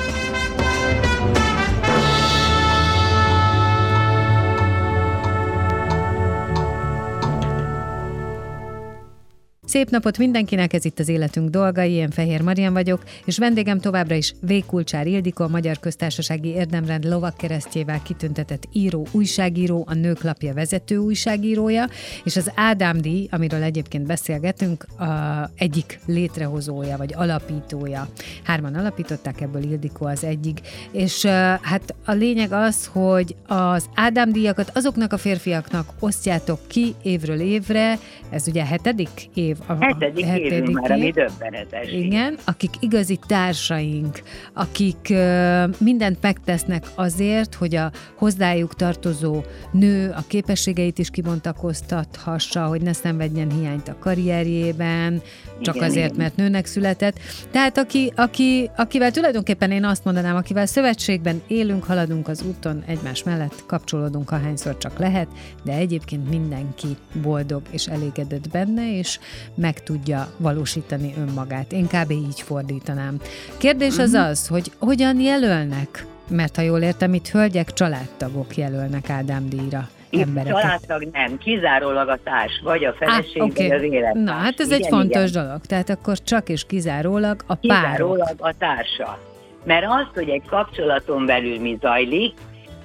Szép 9.71 9.89
napot 9.89 10.17
mindenkinek, 10.17 10.73
ez 10.73 10.85
itt 10.85 10.99
az 10.99 11.07
Életünk 11.07 11.49
dolgai, 11.49 11.91
én 11.91 12.09
Fehér 12.09 12.41
Marian 12.41 12.73
vagyok, 12.73 13.03
és 13.25 13.37
vendégem 13.37 13.79
továbbra 13.79 14.15
is 14.15 14.33
V. 14.41 14.53
Kulcsár 14.65 15.07
Ildikó, 15.07 15.43
a 15.43 15.47
Magyar 15.47 15.79
Köztársasági 15.79 16.49
Érdemrend 16.49 17.05
lovakkeresztjével 17.05 18.01
kitüntetett 18.03 18.67
író, 18.71 19.07
újságíró, 19.11 19.85
a 19.87 19.93
Nőklapja 19.93 20.53
vezető 20.53 20.97
újságírója, 20.97 21.87
és 22.23 22.35
az 22.35 22.51
Ádám 22.55 23.01
díj, 23.01 23.27
amiről 23.31 23.63
egyébként 23.63 24.05
beszélgetünk, 24.05 24.83
a 24.83 25.49
egyik 25.55 25.99
létrehozója, 26.05 26.97
vagy 26.97 27.13
alapítója. 27.13 28.07
Hárman 28.43 28.75
alapították, 28.75 29.41
ebből 29.41 29.63
Ildikó 29.63 30.05
az 30.05 30.23
egyik. 30.23 30.59
És 30.91 31.25
hát 31.61 31.95
a 32.05 32.11
lényeg 32.11 32.51
az, 32.51 32.85
hogy 32.85 33.35
az 33.47 33.85
Ádám 33.95 34.31
díjakat 34.31 34.71
azoknak 34.73 35.13
a 35.13 35.17
férfiaknak 35.17 35.93
osztjátok 35.99 36.59
ki 36.67 36.95
évről 37.03 37.39
évre, 37.39 37.99
ez 38.29 38.47
ugye 38.47 38.65
hetedik 38.65 39.29
év 39.33 39.57
a 39.65 39.75
hetedik, 39.79 40.25
hetedik 40.25 40.51
évünk 40.51 40.79
már, 40.79 40.91
ami 40.91 41.11
döbbenetes. 41.11 41.91
Igen, 41.91 42.37
akik 42.45 42.73
igazi 42.79 43.19
társaink, 43.27 44.21
akik 44.53 45.07
uh, 45.09 45.63
mindent 45.77 46.17
megtesznek 46.21 46.85
azért, 46.95 47.55
hogy 47.55 47.75
a 47.75 47.91
hozzájuk 48.15 48.75
tartozó 48.75 49.41
nő 49.71 50.09
a 50.09 50.23
képességeit 50.27 50.97
is 50.97 51.09
kibontakoztathassa, 51.09 52.65
hogy 52.65 52.81
ne 52.81 52.93
szenvedjen 52.93 53.51
hiányt 53.51 53.87
a 53.87 53.95
karrierjében, 53.99 55.21
csak 55.61 55.75
igen, 55.75 55.87
azért, 55.87 56.05
igen. 56.05 56.17
mert 56.17 56.35
nőnek 56.35 56.65
született. 56.65 57.19
Tehát 57.51 57.77
aki, 57.77 58.11
aki, 58.15 58.69
akivel 58.75 59.11
tulajdonképpen 59.11 59.71
én 59.71 59.85
azt 59.85 60.03
mondanám, 60.03 60.35
akivel 60.35 60.65
szövetségben 60.65 61.41
élünk, 61.47 61.83
haladunk 61.83 62.27
az 62.27 62.43
úton 62.43 62.83
egymás 62.87 63.23
mellett, 63.23 63.63
kapcsolódunk 63.65 64.31
ahányszor 64.31 64.77
csak 64.77 64.99
lehet, 64.99 65.27
de 65.63 65.73
egyébként 65.73 66.29
mindenki 66.29 66.87
boldog 67.21 67.61
és 67.71 67.87
elégedett 67.87 68.49
benne, 68.49 68.97
és 68.97 69.19
meg 69.55 69.83
tudja 69.83 70.27
valósítani 70.37 71.13
önmagát. 71.17 71.71
Én 71.71 71.87
kb. 71.87 72.11
így 72.11 72.41
fordítanám. 72.41 73.17
Kérdés 73.57 73.97
az 73.97 74.11
mhm. 74.11 74.21
az, 74.21 74.47
hogy 74.47 74.71
hogyan 74.79 75.19
jelölnek, 75.19 76.05
mert 76.29 76.55
ha 76.55 76.61
jól 76.61 76.79
értem, 76.79 77.13
itt 77.13 77.27
hölgyek, 77.27 77.73
családtagok 77.73 78.57
jelölnek 78.57 79.09
Ádám 79.09 79.49
díjra. 79.49 79.89
Itt 80.09 80.21
embereket. 80.21 80.61
családtag 80.61 81.07
nem, 81.11 81.37
kizárólag 81.37 82.07
a 82.07 82.17
társ, 82.23 82.61
vagy 82.63 82.85
a 82.85 82.93
feleség, 82.93 83.41
ah, 83.41 83.47
okay. 83.47 83.67
vagy 83.67 83.77
az 83.77 83.83
élettárs. 83.83 84.25
Na, 84.25 84.31
hát 84.31 84.59
ez 84.59 84.67
igen, 84.67 84.81
egy 84.81 84.87
fontos 84.87 85.29
igen. 85.29 85.43
dolog. 85.43 85.65
Tehát 85.65 85.89
akkor 85.89 86.17
csak 86.19 86.49
és 86.49 86.65
kizárólag 86.67 87.43
a 87.47 87.55
pár. 87.55 87.91
Kizárólag 87.91 88.35
a 88.37 88.53
társa. 88.57 89.19
Mert 89.63 89.85
az, 89.85 90.07
hogy 90.13 90.29
egy 90.29 90.43
kapcsolaton 90.49 91.25
belül 91.25 91.59
mi 91.59 91.77
zajlik, 91.81 92.33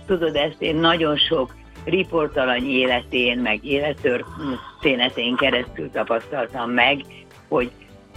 tudod, 0.06 0.36
ezt 0.36 0.56
én 0.58 0.76
nagyon 0.76 1.16
sok 1.16 1.54
riportalany 1.86 2.70
életén, 2.70 3.38
meg 3.38 3.64
élettörténetén 3.64 5.36
keresztül 5.36 5.90
tapasztaltam 5.90 6.70
meg, 6.70 7.00
hogy, 7.48 7.70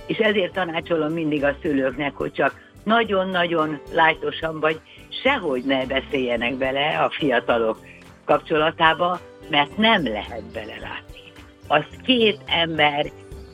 és 0.06 0.18
ezért 0.18 0.54
tanácsolom 0.54 1.14
mindig 1.14 1.44
a 1.44 1.56
szülőknek, 1.62 2.16
hogy 2.16 2.32
csak 2.32 2.68
nagyon-nagyon 2.84 3.80
lájtosan, 3.94 4.60
vagy 4.60 4.80
sehogy 5.24 5.64
ne 5.64 5.86
beszéljenek 5.86 6.56
bele 6.56 7.00
a 7.00 7.10
fiatalok 7.10 7.80
kapcsolatába, 8.26 9.20
mert 9.50 9.78
nem 9.78 10.04
lehet 10.04 10.44
belelátni. 10.54 11.20
Az 11.68 11.84
két 12.04 12.40
ember 12.46 13.06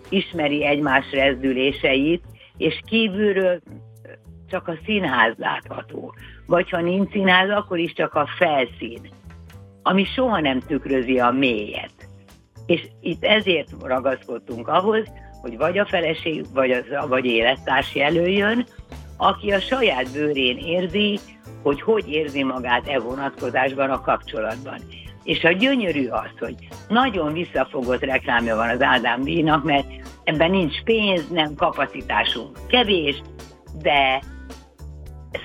ismeri 0.10 0.66
egymás 0.66 1.12
rezdüléseit, 1.12 2.24
és 2.58 2.80
kívülről 2.86 3.62
csak 4.50 4.68
a 4.68 4.78
színház 4.86 5.34
látható. 5.38 6.16
Vagy 6.46 6.70
ha 6.70 6.82
nincs 6.82 7.12
színház, 7.12 7.50
akkor 7.50 7.78
is 7.78 7.94
csak 7.94 8.14
a 8.14 8.28
felszín 8.38 9.14
ami 9.88 10.04
soha 10.04 10.40
nem 10.40 10.60
tükrözi 10.60 11.20
a 11.20 11.32
mélyet. 11.32 11.92
És 12.66 12.82
itt 13.02 13.24
ezért 13.24 13.70
ragaszkodtunk 13.84 14.68
ahhoz, 14.68 15.04
hogy 15.42 15.58
vagy 15.58 15.78
a 15.78 15.86
feleség, 15.86 16.46
vagy, 16.54 16.72
az, 16.72 16.84
vagy 17.08 17.26
élettárs 17.26 17.96
jelöljön, 17.96 18.66
aki 19.18 19.52
a 19.52 19.60
saját 19.60 20.12
bőrén 20.14 20.58
érzi, 20.58 21.20
hogy 21.64 21.82
hogy 21.82 22.10
érzi 22.10 22.44
magát 22.44 22.88
e 22.88 23.00
vonatkozásban 23.00 23.90
a 23.90 24.02
kapcsolatban. 24.02 24.80
És 25.24 25.44
a 25.44 25.52
gyönyörű 25.52 26.08
az, 26.08 26.32
hogy 26.40 26.56
nagyon 26.88 27.34
visszafogott 27.34 28.04
reklámja 28.04 28.56
van 28.56 28.70
az 28.70 28.82
Ádám 28.82 29.22
díjnak, 29.22 29.64
mert 29.64 29.88
ebben 30.24 30.52
nincs 30.52 30.84
pénz, 30.84 31.30
nem 31.30 31.56
kapacitásunk 31.56 32.58
kevés, 32.68 33.22
de 33.82 34.22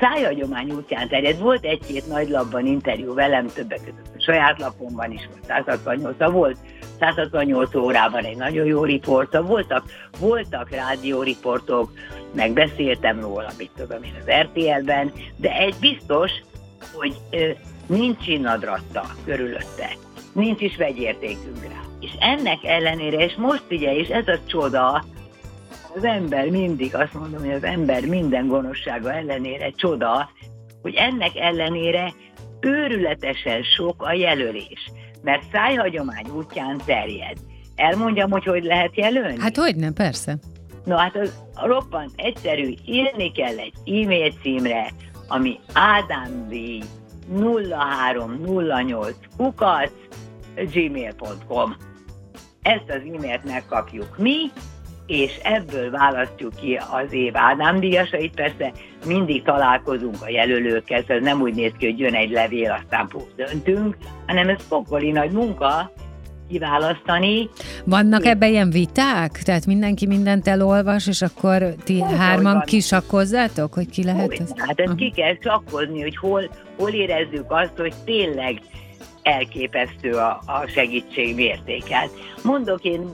szájagyomány 0.00 0.70
útján 0.70 1.08
terjed. 1.08 1.38
Volt 1.38 1.64
egy-két 1.64 2.06
nagy 2.06 2.28
labban 2.28 2.66
interjú 2.66 3.14
velem, 3.14 3.46
többek 3.46 3.78
között 3.78 4.14
a 4.16 4.22
saját 4.22 4.58
lapomban 4.58 5.12
is 5.12 5.28
volt 5.30 5.44
168 5.46 6.32
volt 6.32 6.58
168 6.98 7.74
órában 7.74 8.24
egy 8.24 8.36
nagyon 8.36 8.66
jó 8.66 8.84
riporta, 8.84 9.42
voltak, 9.42 9.84
voltak 10.18 10.70
rádióriportok, 10.70 11.90
meg 12.34 12.52
beszéltem 12.52 13.20
róla, 13.20 13.50
mit 13.58 13.70
tudom 13.76 14.02
én 14.02 14.14
az 14.20 14.32
RTL-ben, 14.40 15.12
de 15.36 15.52
egy 15.52 15.74
biztos, 15.80 16.30
hogy 16.92 17.16
ö, 17.30 17.50
nincs 17.86 18.26
innadratta 18.26 19.04
körülötte, 19.24 19.88
nincs 20.32 20.60
is 20.60 20.76
vegyértékünk 20.76 21.62
rá. 21.62 21.80
És 22.00 22.10
ennek 22.18 22.64
ellenére, 22.64 23.24
és 23.24 23.34
most 23.36 23.64
ugye, 23.70 23.94
és 23.94 24.08
ez 24.08 24.28
a 24.28 24.38
csoda, 24.46 25.04
az 25.94 26.04
ember 26.04 26.50
mindig, 26.50 26.94
azt 26.94 27.14
mondom, 27.14 27.40
hogy 27.40 27.52
az 27.52 27.64
ember 27.64 28.06
minden 28.06 28.46
gonoszsága 28.46 29.12
ellenére 29.12 29.70
csoda, 29.70 30.30
hogy 30.82 30.94
ennek 30.94 31.36
ellenére 31.36 32.12
őrületesen 32.60 33.62
sok 33.62 34.02
a 34.02 34.12
jelölés, 34.12 34.90
mert 35.22 35.42
szájhagyomány 35.52 36.26
útján 36.36 36.80
terjed. 36.84 37.36
Elmondjam, 37.74 38.30
hogy 38.30 38.44
hogy 38.44 38.64
lehet 38.64 38.96
jelölni? 38.96 39.40
Hát 39.40 39.56
hogy 39.56 39.76
nem, 39.76 39.92
persze. 39.92 40.38
No 40.84 40.96
hát 40.96 41.16
az 41.16 41.34
roppant 41.54 42.10
egyszerű, 42.16 42.74
írni 42.86 43.32
kell 43.32 43.58
egy 43.58 44.02
e-mail 44.02 44.32
címre, 44.42 44.90
ami 45.28 45.58
ádámdi 45.72 46.82
0308 47.38 49.14
kukac 49.36 49.92
gmail.com. 50.54 51.76
Ezt 52.62 52.88
az 52.88 53.00
e-mailt 53.14 53.44
megkapjuk 53.44 54.18
mi, 54.18 54.36
és 55.10 55.38
ebből 55.42 55.90
választjuk 55.90 56.54
ki 56.60 56.80
az 56.90 57.12
év 57.12 57.36
Ádám 57.36 57.80
díjasait. 57.80 58.34
Persze 58.34 58.72
mindig 59.06 59.42
találkozunk 59.42 60.16
a 60.20 60.30
jelölőkkel, 60.30 61.04
ez 61.06 61.22
nem 61.22 61.40
úgy 61.40 61.54
néz 61.54 61.72
ki, 61.78 61.86
hogy 61.86 61.98
jön 61.98 62.14
egy 62.14 62.30
levél, 62.30 62.78
aztán 62.82 63.08
puf, 63.08 63.22
döntünk, 63.36 63.96
hanem 64.26 64.48
ez 64.48 64.68
pokoli 64.68 65.10
nagy 65.10 65.30
munka, 65.30 65.92
kiválasztani. 66.48 67.48
Vannak 67.84 68.24
ebben 68.24 68.50
ilyen 68.50 68.70
viták? 68.70 69.30
Tehát 69.42 69.66
mindenki 69.66 70.06
mindent 70.06 70.48
elolvas, 70.48 71.06
és 71.06 71.22
akkor 71.22 71.74
ti 71.84 71.94
Úgy 71.94 72.16
hárman 72.16 72.52
van. 72.52 72.62
kisakkozzátok, 72.66 73.74
hogy 73.74 73.90
ki 73.90 74.04
lehet 74.04 74.32
ez? 74.32 74.52
Hát 74.56 74.80
ezt 74.80 74.94
ki 74.94 75.10
kell 75.10 75.36
sakkozni, 75.40 76.00
hogy 76.02 76.16
hol, 76.16 76.50
hol 76.76 76.90
érezzük 76.90 77.52
azt, 77.52 77.76
hogy 77.76 77.94
tényleg 78.04 78.60
elképesztő 79.22 80.12
a, 80.12 80.40
a 80.46 80.66
segítség 80.66 81.34
mértéket. 81.34 82.10
Mondok 82.42 82.82
én, 82.82 83.10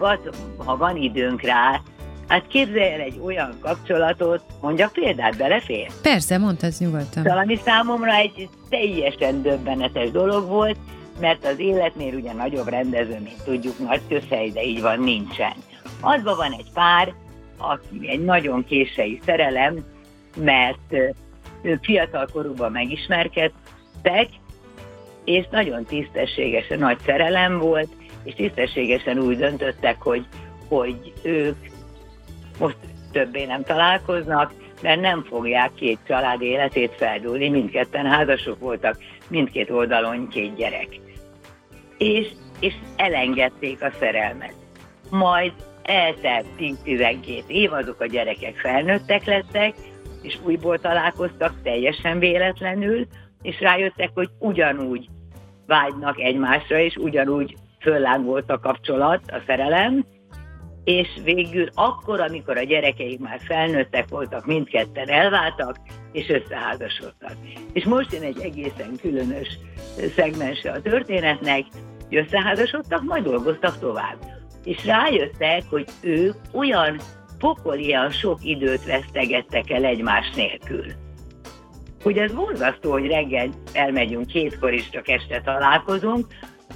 ha 0.56 0.76
van 0.76 0.96
időnk 0.96 1.42
rá, 1.42 1.80
Hát 2.28 2.46
képzelj 2.46 2.92
el 2.92 3.00
egy 3.00 3.20
olyan 3.24 3.58
kapcsolatot, 3.60 4.42
mondjak 4.60 4.92
példát, 4.92 5.36
belefér? 5.36 5.90
Persze, 6.02 6.38
mondhatsz 6.38 6.78
nyugodtan. 6.78 7.22
Szóval 7.22 7.38
ami 7.38 7.56
számomra 7.64 8.14
egy 8.14 8.48
teljesen 8.68 9.42
döbbenetes 9.42 10.10
dolog 10.10 10.48
volt, 10.48 10.76
mert 11.20 11.46
az 11.46 11.58
életnél 11.58 12.14
ugye 12.14 12.32
nagyobb 12.32 12.68
rendező, 12.68 13.18
mint 13.24 13.42
tudjuk, 13.44 13.78
nagy 13.78 14.00
közhely, 14.08 14.50
de 14.50 14.62
így 14.62 14.80
van, 14.80 15.00
nincsen. 15.00 15.52
Azban 16.00 16.36
van 16.36 16.52
egy 16.52 16.70
pár, 16.74 17.14
aki 17.58 18.08
egy 18.08 18.24
nagyon 18.24 18.64
kései 18.64 19.20
szerelem, 19.24 19.84
mert 20.36 20.94
ők 21.62 21.84
fiatal 21.84 22.28
korukban 22.32 22.72
megismerkedtek, 22.72 24.28
és 25.26 25.46
nagyon 25.50 25.84
tisztességesen 25.84 26.78
nagy 26.78 26.98
szerelem 27.04 27.58
volt, 27.58 27.88
és 28.24 28.34
tisztességesen 28.34 29.18
úgy 29.18 29.36
döntöttek, 29.36 30.02
hogy, 30.02 30.24
hogy 30.68 31.12
ők 31.22 31.56
most 32.58 32.76
többé 33.12 33.44
nem 33.44 33.62
találkoznak, 33.62 34.52
mert 34.82 35.00
nem 35.00 35.24
fogják 35.24 35.74
két 35.74 35.98
család 36.06 36.42
életét 36.42 36.94
feldúlni, 36.96 37.48
mindketten 37.48 38.06
házasok 38.06 38.58
voltak, 38.58 38.98
mindkét 39.28 39.70
oldalon 39.70 40.28
két 40.28 40.56
gyerek. 40.56 40.88
És, 41.98 42.26
és 42.60 42.74
elengedték 42.96 43.82
a 43.82 43.90
szerelmet. 43.98 44.54
Majd 45.10 45.52
eltelt 45.82 46.46
10-12 46.58 47.46
év, 47.46 47.72
azok 47.72 48.00
a 48.00 48.06
gyerekek 48.06 48.56
felnőttek 48.56 49.24
lettek, 49.24 49.74
és 50.22 50.38
újból 50.42 50.78
találkoztak 50.78 51.62
teljesen 51.62 52.18
véletlenül, 52.18 53.06
és 53.42 53.60
rájöttek, 53.60 54.10
hogy 54.14 54.28
ugyanúgy 54.38 55.08
vágynak 55.66 56.20
egymásra, 56.20 56.78
és 56.78 56.96
ugyanúgy 56.96 57.56
föllángolta 57.80 58.52
a 58.52 58.58
kapcsolat, 58.58 59.20
a 59.26 59.42
szerelem, 59.46 60.04
és 60.84 61.08
végül 61.24 61.68
akkor, 61.74 62.20
amikor 62.20 62.56
a 62.56 62.62
gyerekeik 62.62 63.18
már 63.18 63.40
felnőttek 63.40 64.08
voltak, 64.08 64.46
mindketten 64.46 65.08
elváltak, 65.08 65.76
és 66.12 66.28
összeházasodtak. 66.28 67.32
És 67.72 67.84
most 67.84 68.12
jön 68.12 68.22
egy 68.22 68.40
egészen 68.40 68.96
különös 69.00 69.58
szegmense 70.14 70.70
a 70.70 70.82
történetnek, 70.82 71.64
hogy 72.08 72.16
összeházasodtak, 72.16 73.02
majd 73.02 73.24
dolgoztak 73.24 73.78
tovább. 73.78 74.16
És 74.64 74.84
rájöttek, 74.84 75.62
hogy 75.70 75.86
ők 76.00 76.34
olyan 76.52 76.96
pokolian 77.38 78.10
sok 78.10 78.38
időt 78.42 78.84
vesztegettek 78.84 79.70
el 79.70 79.84
egymás 79.84 80.30
nélkül. 80.34 80.84
Hogy 82.06 82.18
ez 82.18 82.32
borzasztó, 82.32 82.90
hogy 82.90 83.06
reggel 83.06 83.48
elmegyünk 83.72 84.26
kétkor 84.26 84.72
is, 84.72 84.90
csak 84.90 85.08
este 85.08 85.40
találkozunk, 85.40 86.26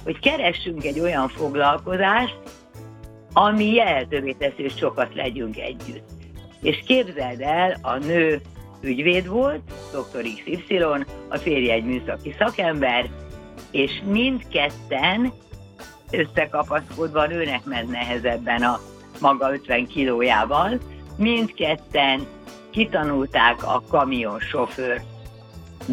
hogy 0.03 0.19
keressünk 0.19 0.83
egy 0.83 0.99
olyan 0.99 1.27
foglalkozást, 1.27 2.37
ami 3.33 3.75
lehetővé 3.75 4.31
teszi, 4.31 4.61
hogy 4.61 4.77
sokat 4.77 5.15
legyünk 5.15 5.57
együtt. 5.57 6.03
És 6.61 6.83
képzeld 6.85 7.41
el, 7.41 7.77
a 7.81 7.97
nő 7.97 8.41
ügyvéd 8.81 9.27
volt, 9.27 9.61
dr. 9.91 10.21
XY, 10.21 10.83
a 11.29 11.37
férje 11.37 11.73
egy 11.73 11.85
műszaki 11.85 12.35
szakember, 12.37 13.09
és 13.71 13.91
mindketten 14.05 15.33
összekapaszkodva 16.11 17.25
nőnek 17.25 17.63
ment 17.63 17.89
nehezebben 17.89 18.63
a 18.63 18.79
maga 19.19 19.53
50 19.53 19.87
kilójával, 19.87 20.79
mindketten 21.17 22.27
kitanulták 22.71 23.63
a 23.63 23.83
kamionsofőr 23.89 25.01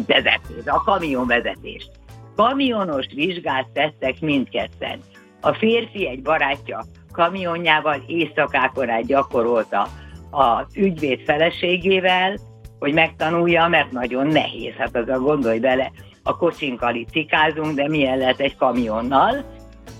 vezetést, 0.07 0.67
a 0.67 0.83
kamionvezetést. 0.83 1.91
Kamionos 2.35 3.05
vizsgát 3.15 3.67
tettek 3.73 4.19
mindketten. 4.19 4.99
A 5.41 5.53
férfi 5.53 6.07
egy 6.07 6.21
barátja 6.21 6.85
kamionjával 7.11 8.03
éjszakákon 8.07 8.89
át 8.89 9.05
gyakorolta 9.05 9.87
az 10.29 10.65
ügyvéd 10.75 11.21
feleségével, 11.25 12.37
hogy 12.79 12.93
megtanulja, 12.93 13.67
mert 13.67 13.91
nagyon 13.91 14.27
nehéz. 14.27 14.73
Hát 14.73 14.95
az 14.95 15.09
a 15.09 15.19
gondolj 15.19 15.59
bele, 15.59 15.91
a 16.23 16.37
kocsinkkal 16.37 16.95
itt 16.95 17.09
cikázunk, 17.09 17.75
de 17.75 17.87
milyen 17.87 18.17
lehet 18.17 18.39
egy 18.39 18.55
kamionnal, 18.55 19.45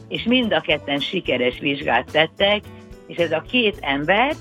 és 0.07 0.23
mind 0.23 0.53
a 0.53 0.61
ketten 0.61 0.99
sikeres 0.99 1.59
vizsgát 1.59 2.11
tettek, 2.11 2.61
és 3.07 3.17
ez 3.17 3.31
a 3.31 3.43
két 3.49 3.77
ember 3.81 4.35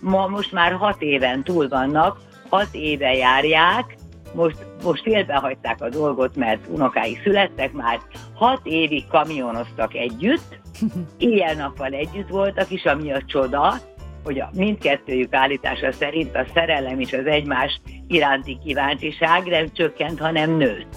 ma 0.00 0.26
most 0.26 0.52
már 0.52 0.72
hat 0.72 1.02
éven 1.02 1.44
túl 1.44 1.68
vannak, 1.68 2.18
hat 2.48 2.68
éve 2.72 3.14
járják, 3.14 3.96
most, 4.34 4.56
most 4.84 5.02
félbehagyták 5.02 5.82
a 5.82 5.88
dolgot, 5.88 6.36
mert 6.36 6.66
unokái 6.68 7.18
születtek 7.22 7.72
már, 7.72 8.00
hat 8.34 8.60
évig 8.62 9.06
kamionoztak 9.06 9.94
együtt, 9.94 10.58
éjjel-nappal 11.18 11.92
együtt 11.92 12.28
voltak, 12.28 12.70
és 12.70 12.84
ami 12.84 13.12
a 13.12 13.22
csoda, 13.26 13.74
hogy 14.24 14.40
a 14.40 14.50
mindkettőjük 14.54 15.34
állítása 15.34 15.92
szerint 15.92 16.36
a 16.36 16.46
szerelem 16.54 17.00
és 17.00 17.12
az 17.12 17.26
egymás 17.26 17.80
iránti 18.08 18.58
kíváncsiság 18.64 19.46
nem 19.46 19.72
csökkent, 19.72 20.18
hanem 20.18 20.56
nőtt. 20.56 20.96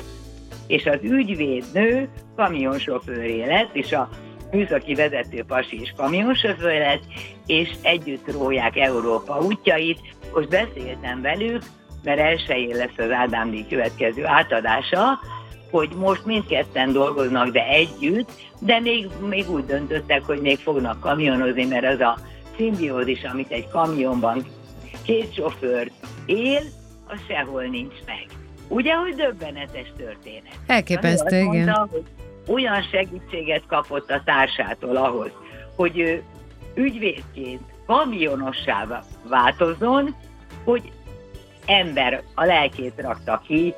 És 0.68 0.86
az 0.86 1.00
ügyvéd 1.02 1.64
nő 1.74 2.10
kamionsofőré 2.36 3.46
lett, 3.46 3.76
és 3.76 3.92
a 3.92 4.10
műszaki 4.52 4.94
vezető 4.94 5.44
pasi 5.44 5.82
is 5.82 5.94
kamionsofőr 5.98 6.80
lett, 6.80 7.04
és 7.46 7.70
együtt 7.82 8.32
róják 8.32 8.78
Európa 8.78 9.40
útjait. 9.40 10.00
Most 10.34 10.50
beszéltem 10.50 11.22
velük, 11.22 11.62
mert 12.08 12.20
elsőjén 12.20 12.76
lesz 12.76 12.98
az 12.98 13.12
Ádám 13.12 13.52
díj 13.52 13.66
következő 13.70 14.26
átadása, 14.26 15.20
hogy 15.72 15.90
most 15.96 16.26
mindketten 16.26 16.92
dolgoznak, 16.92 17.48
de 17.48 17.66
együtt, 17.66 18.32
de 18.60 18.80
még, 18.80 19.08
még 19.30 19.50
úgy 19.50 19.66
döntöttek, 19.66 20.24
hogy 20.26 20.42
még 20.42 20.58
fognak 20.60 21.00
kamionozni, 21.00 21.66
mert 21.66 21.86
az 21.86 22.00
a 22.00 22.18
szimbiózis, 22.56 23.24
amit 23.24 23.52
egy 23.52 23.68
kamionban 23.68 24.46
két 25.04 25.34
sofőr 25.34 25.92
él, 26.26 26.62
az 27.08 27.20
sehol 27.28 27.64
nincs 27.64 27.96
meg. 28.06 28.26
Ugye, 28.68 28.94
hogy 28.94 29.16
döbbenetes 29.16 29.94
történet. 29.98 30.60
Elképesztő, 30.68 31.38
igen. 31.38 31.50
Mondta, 31.50 31.88
hogy 31.92 32.04
olyan 32.48 32.82
segítséget 32.92 33.64
kapott 33.68 34.12
a 34.12 34.22
társától 34.26 34.96
ahhoz, 34.96 35.32
hogy 35.76 36.00
ő 36.00 36.24
ügyvédként 36.76 37.62
kamionossá 37.86 39.04
változzon, 39.30 40.16
hogy 40.64 40.92
ember 41.68 42.22
a 42.36 42.46
lelkét 42.46 42.94
rakta 42.98 43.42
ki, 43.48 43.74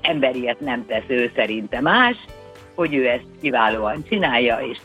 emberiet 0.00 0.60
nem 0.60 0.86
tesz 0.86 1.04
ő 1.06 1.32
szerinte 1.34 1.80
más, 1.80 2.16
hogy 2.74 2.94
ő 2.94 3.08
ezt 3.08 3.26
kiválóan 3.40 4.04
csinálja, 4.08 4.58
és, 4.58 4.78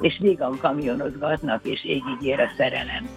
és 0.00 0.18
vígan 0.20 0.58
kamionozgatnak, 0.60 1.64
és 1.64 1.84
égig 1.84 2.22
ér 2.22 2.40
a 2.40 2.50
szerelem. 2.56 3.08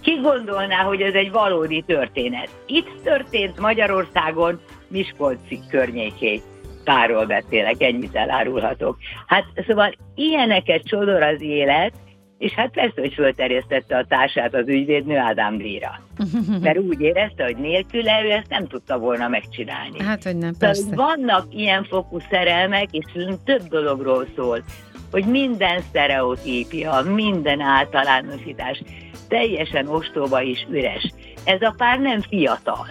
Ki 0.00 0.18
gondolná, 0.22 0.82
hogy 0.82 1.00
ez 1.00 1.14
egy 1.14 1.30
valódi 1.30 1.84
történet? 1.86 2.48
Itt 2.66 3.02
történt 3.02 3.58
Magyarországon, 3.58 4.60
Miskolci 4.88 5.60
környékén 5.70 6.40
párról 6.84 7.26
beszélek, 7.26 7.82
ennyit 7.82 8.14
elárulhatok. 8.16 8.96
Hát 9.26 9.44
szóval 9.66 9.94
ilyeneket 10.14 10.82
csodor 10.84 11.22
az 11.22 11.40
élet, 11.40 11.92
és 12.38 12.52
hát 12.52 12.70
persze, 12.70 13.00
hogy 13.00 13.12
fölterjesztette 13.14 13.96
a 13.96 14.04
társát 14.04 14.54
az 14.54 14.68
ügyvédnő 14.68 15.16
Ádám 15.16 15.58
Díjra. 15.58 16.00
Mert 16.60 16.78
úgy 16.78 17.00
érezte, 17.00 17.44
hogy 17.44 17.56
nélküle 17.56 18.22
ő 18.24 18.30
ezt 18.30 18.48
nem 18.48 18.66
tudta 18.66 18.98
volna 18.98 19.28
megcsinálni. 19.28 20.02
Hát, 20.02 20.22
hogy 20.22 20.36
nem, 20.36 20.52
persze. 20.58 20.82
Tehát 20.82 20.96
vannak 20.96 21.46
ilyen 21.54 21.84
fokú 21.84 22.18
szerelmek, 22.30 22.88
és 22.90 23.04
több 23.44 23.62
dologról 23.62 24.26
szól, 24.36 24.62
hogy 25.10 25.24
minden 25.24 25.80
sztereotípia, 25.80 27.02
minden 27.14 27.60
általánosítás 27.60 28.82
teljesen 29.28 29.86
ostoba 29.86 30.42
és 30.42 30.66
üres. 30.70 31.12
Ez 31.44 31.62
a 31.62 31.74
pár 31.76 31.98
nem 31.98 32.20
fiatal. 32.20 32.88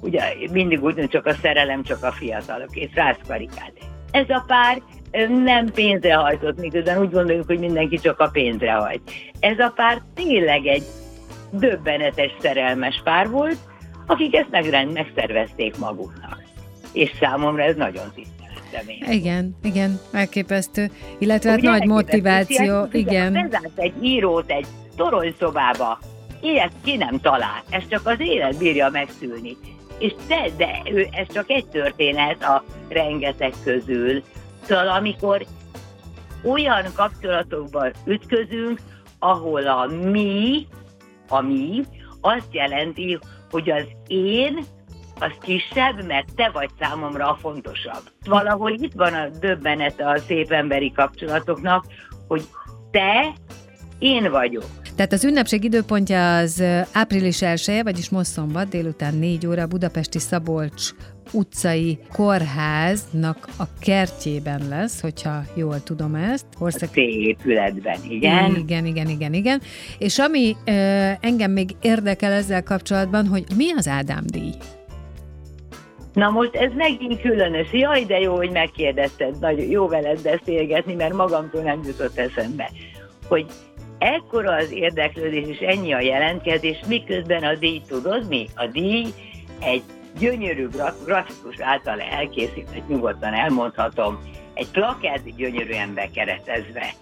Ugye 0.00 0.22
mindig 0.52 0.82
úgy, 0.82 1.08
csak 1.08 1.26
a 1.26 1.34
szerelem, 1.34 1.82
csak 1.82 2.02
a 2.02 2.12
fiatalok, 2.12 2.76
és 2.76 2.94
rászkarikát. 2.94 3.72
Ez 4.10 4.30
a 4.30 4.44
pár 4.46 4.82
nem 5.44 5.70
pénzre 5.72 6.14
hajtott, 6.14 6.60
miközben 6.60 7.00
úgy 7.00 7.10
gondoljuk, 7.10 7.46
hogy 7.46 7.58
mindenki 7.58 7.98
csak 7.98 8.20
a 8.20 8.28
pénzre 8.28 8.72
hajt. 8.72 9.00
Ez 9.40 9.58
a 9.58 9.72
pár 9.74 10.02
tényleg 10.14 10.66
egy 10.66 10.82
döbbenetes 11.50 12.32
szerelmes 12.40 13.00
pár 13.04 13.30
volt, 13.30 13.56
akik 14.06 14.34
ezt 14.34 14.50
megrend, 14.50 14.92
megszervezték 14.92 15.78
maguknak. 15.78 16.42
És 16.92 17.10
számomra 17.20 17.62
ez 17.62 17.76
nagyon 17.76 18.12
tiszteletem. 18.14 19.12
Igen, 19.16 19.56
igen, 19.62 20.00
elképesztő. 20.12 20.90
Illetve 21.18 21.50
hát 21.50 21.60
nagy 21.60 21.86
motiváció, 21.86 22.86
igen. 22.92 23.32
Bezárt 23.32 23.78
egy 23.78 24.04
írót 24.04 24.50
egy 24.50 24.66
toronyszobába, 24.96 25.98
ilyet 26.40 26.72
ki 26.84 26.96
nem 26.96 27.20
talál, 27.20 27.62
ez 27.70 27.82
csak 27.88 28.06
az 28.06 28.16
élet 28.18 28.58
bírja 28.58 28.88
megszülni. 28.88 29.56
És 29.98 30.12
de, 30.28 30.46
de 30.56 30.82
ő, 30.92 31.06
ez 31.10 31.26
csak 31.32 31.50
egy 31.50 31.66
történet 31.66 32.42
a 32.42 32.64
rengeteg 32.88 33.52
közül, 33.64 34.22
Szóval 34.68 34.88
amikor 34.88 35.46
olyan 36.44 36.84
kapcsolatokban 36.94 37.92
ütközünk, 38.04 38.80
ahol 39.18 39.66
a 39.66 39.86
mi, 39.86 40.66
a 41.28 41.40
mi, 41.40 41.84
azt 42.20 42.48
jelenti, 42.50 43.18
hogy 43.50 43.70
az 43.70 43.84
én 44.06 44.64
az 45.20 45.32
kisebb, 45.40 46.04
mert 46.06 46.34
te 46.34 46.50
vagy 46.52 46.70
számomra 46.78 47.28
a 47.30 47.38
fontosabb. 47.40 48.02
Valahol 48.26 48.70
itt 48.70 48.92
van 48.92 49.14
a 49.14 49.28
döbbenete 49.28 50.08
a 50.08 50.18
szép 50.18 50.52
emberi 50.52 50.92
kapcsolatoknak, 50.92 51.84
hogy 52.26 52.42
te, 52.90 53.32
én 53.98 54.30
vagyok. 54.30 54.64
Tehát 54.98 55.12
az 55.12 55.24
ünnepség 55.24 55.64
időpontja 55.64 56.36
az 56.36 56.62
április 56.92 57.42
1 57.42 57.80
vagyis 57.82 58.10
most 58.10 58.30
szombat 58.30 58.68
délután 58.68 59.14
4 59.14 59.46
óra 59.46 59.66
Budapesti 59.66 60.18
Szabolcs 60.18 60.90
utcai 61.32 61.98
kórháznak 62.12 63.48
a 63.58 63.62
kertjében 63.80 64.68
lesz, 64.68 65.00
hogyha 65.00 65.42
jól 65.54 65.82
tudom 65.82 66.14
ezt. 66.14 66.46
Ország... 66.58 66.88
A 66.94 67.00
épületben, 67.00 67.98
igen. 68.08 68.54
Igen, 68.56 68.86
igen, 68.86 69.08
igen, 69.08 69.32
igen. 69.32 69.60
És 69.98 70.18
ami 70.18 70.56
ö, 70.64 70.72
engem 71.20 71.50
még 71.50 71.70
érdekel 71.80 72.32
ezzel 72.32 72.62
kapcsolatban, 72.62 73.26
hogy 73.26 73.44
mi 73.56 73.72
az 73.72 73.88
Ádám 73.88 74.24
díj? 74.26 74.52
Na 76.12 76.30
most 76.30 76.54
ez 76.54 76.72
megint 76.76 77.20
különös. 77.20 77.72
Jaj, 77.72 78.04
de 78.04 78.18
jó, 78.18 78.36
hogy 78.36 78.50
megkérdezted. 78.50 79.38
Nagyon 79.40 79.66
jó 79.66 79.88
veled 79.88 80.22
beszélgetni, 80.22 80.94
mert 80.94 81.14
magamtól 81.14 81.62
nem 81.62 81.80
jutott 81.86 82.18
eszembe. 82.18 82.70
Hogy 83.28 83.46
ekkora 83.98 84.54
az 84.54 84.72
érdeklődés, 84.72 85.48
és 85.48 85.58
ennyi 85.58 85.92
a 85.92 86.00
jelentkezés, 86.00 86.80
miközben 86.86 87.42
a 87.42 87.54
díj, 87.54 87.82
tudod 87.88 88.28
mi? 88.28 88.48
A 88.54 88.66
díj 88.66 89.06
egy 89.60 89.82
gyönyörű 90.18 90.68
grafikus 91.04 91.60
által 91.60 92.00
elkészített, 92.00 92.88
nyugodtan 92.88 93.34
elmondhatom, 93.34 94.18
egy 94.54 94.68
plakát 94.70 95.36
gyönyörűen 95.36 95.94
bekeretezve. 95.94 96.92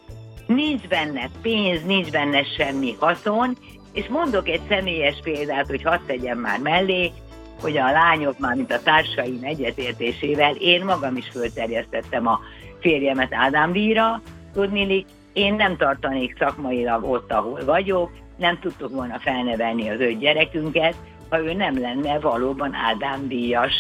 Nincs 0.47 0.89
benne 0.89 1.29
pénz, 1.43 1.85
nincs 1.85 2.11
benne 2.11 2.43
semmi 2.57 2.97
haszon, 2.99 3.57
és 3.93 4.07
mondok 4.07 4.49
egy 4.49 4.61
személyes 4.69 5.19
példát, 5.23 5.67
hogy 5.67 5.83
hadd 5.83 6.01
tegyem 6.07 6.39
már 6.39 6.59
mellé, 6.59 7.13
hogy 7.61 7.77
a 7.77 7.91
lányok, 7.91 8.39
már 8.39 8.55
mint 8.55 8.73
a 8.73 8.83
társaim 8.83 9.39
egyetértésével, 9.43 10.55
én 10.55 10.85
magam 10.85 11.17
is 11.17 11.29
fölterjesztettem 11.29 12.27
a 12.27 12.41
férjemet 12.81 13.35
Ádám 13.35 13.73
díjra, 13.73 14.23
tudnélik, 14.53 15.07
én 15.37 15.55
nem 15.55 15.77
tartanék 15.77 16.37
szakmailag 16.39 17.05
ott, 17.05 17.33
ahol 17.33 17.65
vagyok, 17.65 18.11
nem 18.37 18.59
tudtuk 18.59 18.91
volna 18.91 19.19
felnevelni 19.19 19.89
az 19.89 20.01
öt 20.01 20.19
gyerekünket, 20.19 20.95
ha 21.29 21.41
ő 21.41 21.53
nem 21.53 21.81
lenne 21.81 22.19
valóban 22.19 22.75
Ádám 22.75 23.29
díjas 23.29 23.75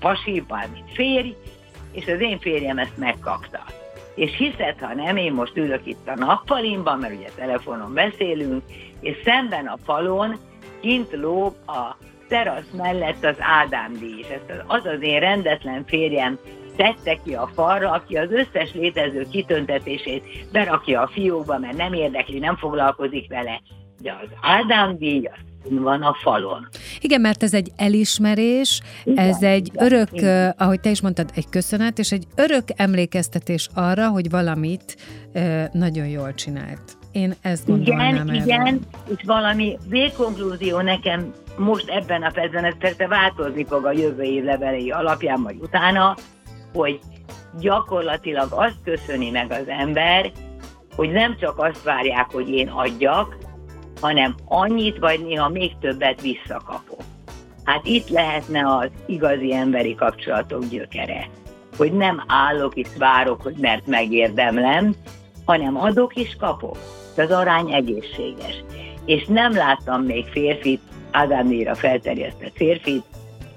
pasi, 0.00 0.44
mint 0.72 0.90
férj, 0.92 1.34
és 1.92 2.06
az 2.06 2.20
én 2.20 2.38
férjem 2.38 2.78
ezt 2.78 2.96
megkapta. 2.96 3.64
És 4.14 4.36
hiszed, 4.36 4.78
ha 4.80 4.94
nem, 4.94 5.16
én 5.16 5.32
most 5.32 5.56
ülök 5.56 5.86
itt 5.86 6.08
a 6.08 6.14
nappalimban, 6.14 6.98
mert 6.98 7.14
ugye 7.14 7.28
telefonon 7.36 7.94
beszélünk, 7.94 8.62
és 9.00 9.16
szemben 9.24 9.66
a 9.66 9.76
falon 9.84 10.36
kint 10.80 11.12
lóg 11.12 11.54
a 11.66 11.96
terasz 12.28 12.70
mellett 12.76 13.24
az 13.24 13.36
Ádám 13.38 13.92
díj, 13.98 14.18
és 14.18 14.36
az 14.66 14.84
az 14.84 15.02
én 15.02 15.20
rendetlen 15.20 15.84
férjem 15.86 16.38
tette 16.76 17.18
ki 17.24 17.34
a 17.34 17.50
falra, 17.54 17.90
aki 17.90 18.16
az 18.16 18.28
összes 18.30 18.74
létező 18.74 19.26
kitöntetését 19.30 20.22
berakja 20.52 21.00
a 21.00 21.10
fiókba, 21.12 21.58
mert 21.58 21.76
nem 21.76 21.92
érdekli, 21.92 22.38
nem 22.38 22.56
foglalkozik 22.56 23.28
vele, 23.28 23.60
de 24.02 24.18
az 24.22 24.28
Ádám 24.40 24.96
díj 24.98 25.26
az 25.26 25.50
van 25.70 26.02
a 26.02 26.14
falon. 26.22 26.68
Igen, 27.00 27.20
mert 27.20 27.42
ez 27.42 27.54
egy 27.54 27.72
elismerés, 27.76 28.80
igen, 29.04 29.28
ez 29.28 29.42
egy 29.42 29.66
igen, 29.66 29.84
örök, 29.84 30.08
igen. 30.12 30.54
ahogy 30.58 30.80
te 30.80 30.90
is 30.90 31.00
mondtad, 31.00 31.30
egy 31.34 31.48
köszönet, 31.48 31.98
és 31.98 32.12
egy 32.12 32.24
örök 32.36 32.64
emlékeztetés 32.76 33.68
arra, 33.74 34.08
hogy 34.08 34.30
valamit 34.30 34.96
nagyon 35.72 36.06
jól 36.06 36.34
csinált. 36.34 36.96
Én 37.12 37.34
ezt 37.42 37.66
gondolnám 37.66 38.26
Igen, 38.26 38.34
igen, 38.34 38.80
és 39.16 39.22
valami 39.24 39.78
végkonklúzió 39.88 40.80
nekem 40.80 41.32
most 41.56 41.88
ebben 41.88 42.22
a 42.22 42.30
percben, 42.30 42.64
ez 42.64 42.74
persze 42.78 43.06
változni 43.06 43.64
fog 43.64 43.84
a 43.84 43.92
jövő 43.92 44.22
év 44.22 44.44
levelei 44.44 44.90
alapján, 44.90 45.42
vagy 45.42 45.56
utána, 45.60 46.16
hogy 46.72 47.00
gyakorlatilag 47.60 48.48
azt 48.50 48.82
köszöni 48.84 49.30
meg 49.30 49.50
az 49.50 49.68
ember, 49.68 50.32
hogy 50.96 51.10
nem 51.10 51.36
csak 51.40 51.58
azt 51.58 51.82
várják, 51.82 52.30
hogy 52.32 52.48
én 52.48 52.68
adjak, 52.68 53.36
hanem 54.00 54.34
annyit, 54.44 54.98
vagy 54.98 55.24
néha 55.24 55.48
még 55.48 55.72
többet 55.80 56.20
visszakapok. 56.20 57.02
Hát 57.64 57.86
itt 57.86 58.08
lehetne 58.08 58.76
az 58.76 58.90
igazi 59.06 59.54
emberi 59.54 59.94
kapcsolatok 59.94 60.64
gyökere, 60.68 61.28
hogy 61.76 61.92
nem 61.92 62.24
állok 62.26 62.74
és 62.74 62.88
várok, 62.98 63.42
hogy 63.42 63.56
mert 63.56 63.86
megérdemlem, 63.86 64.94
hanem 65.44 65.76
adok 65.76 66.14
és 66.14 66.36
kapok. 66.38 66.76
Az 67.16 67.30
arány 67.30 67.72
egészséges. 67.72 68.64
És 69.04 69.26
nem 69.26 69.52
láttam 69.52 70.02
még 70.02 70.26
férfit, 70.26 70.80
Ádámnéra 71.12 71.74
felterjesztett 71.74 72.52
férfit, 72.54 73.04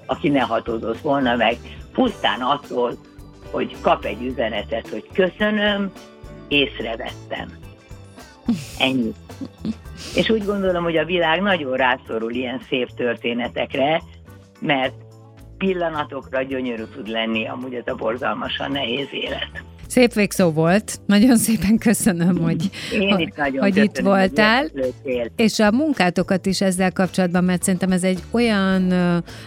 aki 0.06 0.28
ne 0.28 0.40
hatódott 0.40 1.00
volna 1.00 1.36
meg, 1.36 1.56
pusztán 1.96 2.40
attól, 2.40 2.92
hogy 3.50 3.76
kap 3.80 4.04
egy 4.04 4.22
üzenetet, 4.22 4.88
hogy 4.88 5.08
köszönöm, 5.12 5.92
észrevettem. 6.48 7.48
Ennyi. 8.78 9.12
És 10.14 10.30
úgy 10.30 10.44
gondolom, 10.44 10.82
hogy 10.82 10.96
a 10.96 11.04
világ 11.04 11.42
nagyon 11.42 11.76
rászorul 11.76 12.32
ilyen 12.32 12.60
szép 12.68 12.88
történetekre, 12.96 14.02
mert 14.60 14.94
pillanatokra 15.58 16.42
gyönyörű 16.42 16.84
tud 16.94 17.08
lenni 17.08 17.46
amúgy 17.46 17.74
ez 17.74 17.86
a 17.86 17.94
borzalmasan 17.94 18.70
nehéz 18.70 19.08
élet. 19.10 19.64
Szép 19.96 20.12
végszó 20.12 20.50
volt. 20.50 21.00
Nagyon 21.06 21.36
szépen 21.36 21.78
köszönöm, 21.78 22.38
hogy, 22.38 22.70
Én 22.92 23.32
nagyon 23.36 23.60
hogy 23.60 23.76
itt 23.76 23.98
voltál. 23.98 24.66
És 25.36 25.58
a 25.58 25.70
munkátokat 25.70 26.46
is 26.46 26.60
ezzel 26.60 26.92
kapcsolatban, 26.92 27.44
mert 27.44 27.62
szerintem 27.62 27.92
ez 27.92 28.02
egy 28.04 28.18
olyan 28.30 28.92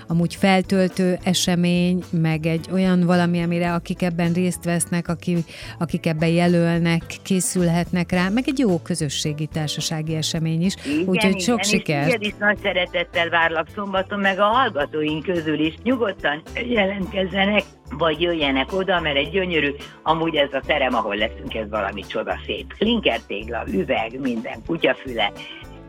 amúgy 0.08 0.36
feltöltő 0.36 1.18
esemény, 1.24 2.04
meg 2.12 2.46
egy 2.46 2.68
olyan 2.72 3.06
valami, 3.06 3.42
amire 3.42 3.74
akik 3.74 4.02
ebben 4.02 4.34
részt 4.34 4.64
vesznek, 4.64 5.08
akik, 5.08 5.38
akik 5.80 6.06
ebben 6.06 6.30
jelölnek, 6.30 7.04
készülhetnek 7.24 8.12
rá, 8.12 8.30
meg 8.30 8.44
egy 8.48 8.60
jó 8.60 8.80
közösségi 8.80 9.46
társasági 9.54 10.16
esemény 10.16 10.62
is. 10.62 10.74
Úgyhogy 11.06 11.40
sok 11.40 11.64
sikert. 11.64 12.08
Igen, 12.08 12.22
is 12.22 12.34
nagy 12.40 12.58
szeretettel 12.62 13.30
várlak 13.30 13.68
szombaton, 13.76 14.20
meg 14.20 14.40
a 14.40 14.46
hallgatóink 14.46 15.26
közül 15.26 15.60
is 15.60 15.74
nyugodtan 15.84 16.42
jelentkezzenek 16.70 17.64
vagy 17.98 18.22
jöjjenek 18.22 18.74
oda, 18.74 19.00
mert 19.00 19.18
egy 19.18 19.30
gyönyörű, 19.30 19.76
amúgy 20.04 20.36
ez 20.36 20.54
a 20.54 20.62
terem, 20.66 20.96
ahol 20.96 21.16
leszünk, 21.16 21.56
ez 21.56 21.70
valami 21.70 22.02
csoda 22.02 22.40
szép. 22.46 22.74
Klinkertégla, 22.78 23.64
üveg, 23.68 24.20
minden, 24.20 24.64
kutyafüle, 24.66 25.32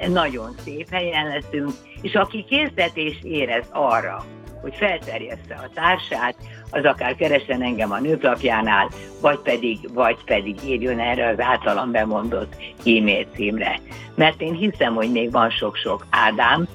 nagyon 0.09 0.55
szép 0.65 0.91
helyen 0.91 1.27
leszünk, 1.27 1.71
és 2.03 2.15
aki 2.15 2.45
készítés 2.49 3.19
érez 3.23 3.67
arra, 3.73 4.25
hogy 4.61 4.75
felterjessze 4.75 5.55
a 5.55 5.71
társát, 5.75 6.37
az 6.71 6.85
akár 6.85 7.15
keresen 7.15 7.63
engem 7.63 7.93
a 7.93 7.99
nőklapjánál, 7.99 8.89
vagy 9.21 9.39
pedig, 9.39 9.79
vagy 9.95 10.25
pedig 10.25 10.57
írjon 10.65 10.99
erre 10.99 11.29
az 11.29 11.41
általam 11.41 11.91
bemondott 11.91 12.55
e-mail 12.79 13.27
címre. 13.35 13.81
Mert 14.15 14.41
én 14.41 14.55
hiszem, 14.55 14.95
hogy 14.95 15.11
még 15.11 15.31
van 15.31 15.51
sok-sok 15.51 16.07
Ádám 16.11 16.69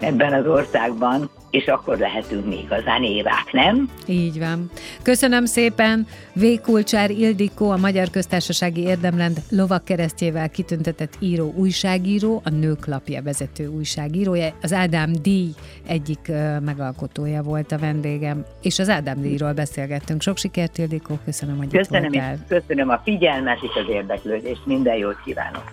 ebben 0.00 0.32
az 0.32 0.46
országban, 0.46 1.30
és 1.56 1.66
akkor 1.66 1.98
lehetünk 1.98 2.46
mi 2.46 2.58
igazán 2.58 3.02
évák, 3.02 3.52
nem? 3.52 3.90
Így 4.06 4.38
van. 4.38 4.70
Köszönöm 5.02 5.44
szépen 5.44 6.06
V. 6.32 6.44
Kulcsár 6.62 7.10
Ildikó, 7.10 7.70
a 7.70 7.76
Magyar 7.76 8.10
Köztársasági 8.10 8.80
Érdemlend 8.80 9.36
lovak 9.50 9.84
keresztjével 9.84 10.50
kitüntetett 10.50 11.12
író, 11.18 11.52
újságíró, 11.56 12.40
a 12.44 12.50
Nők 12.50 12.86
lapja 12.86 13.22
vezető 13.22 13.66
újságírója, 13.66 14.48
az 14.62 14.72
Ádám 14.72 15.12
díj 15.22 15.50
egyik 15.86 16.32
megalkotója 16.64 17.42
volt 17.42 17.72
a 17.72 17.78
vendégem, 17.78 18.44
és 18.62 18.78
az 18.78 18.88
Ádám 18.88 19.20
díjról 19.20 19.52
beszélgettünk. 19.52 20.22
Sok 20.22 20.36
sikert, 20.36 20.78
Ildikó, 20.78 21.18
köszönöm, 21.24 21.56
hogy 21.56 21.68
köszönöm, 21.70 22.04
itt 22.04 22.10
voltál. 22.12 22.38
Köszönöm 22.48 22.88
a 22.88 23.00
figyelmet 23.04 23.58
és 23.62 23.82
az 23.84 23.90
érdeklődést, 23.92 24.66
minden 24.66 24.96
jót 24.96 25.22
kívánok! 25.24 25.72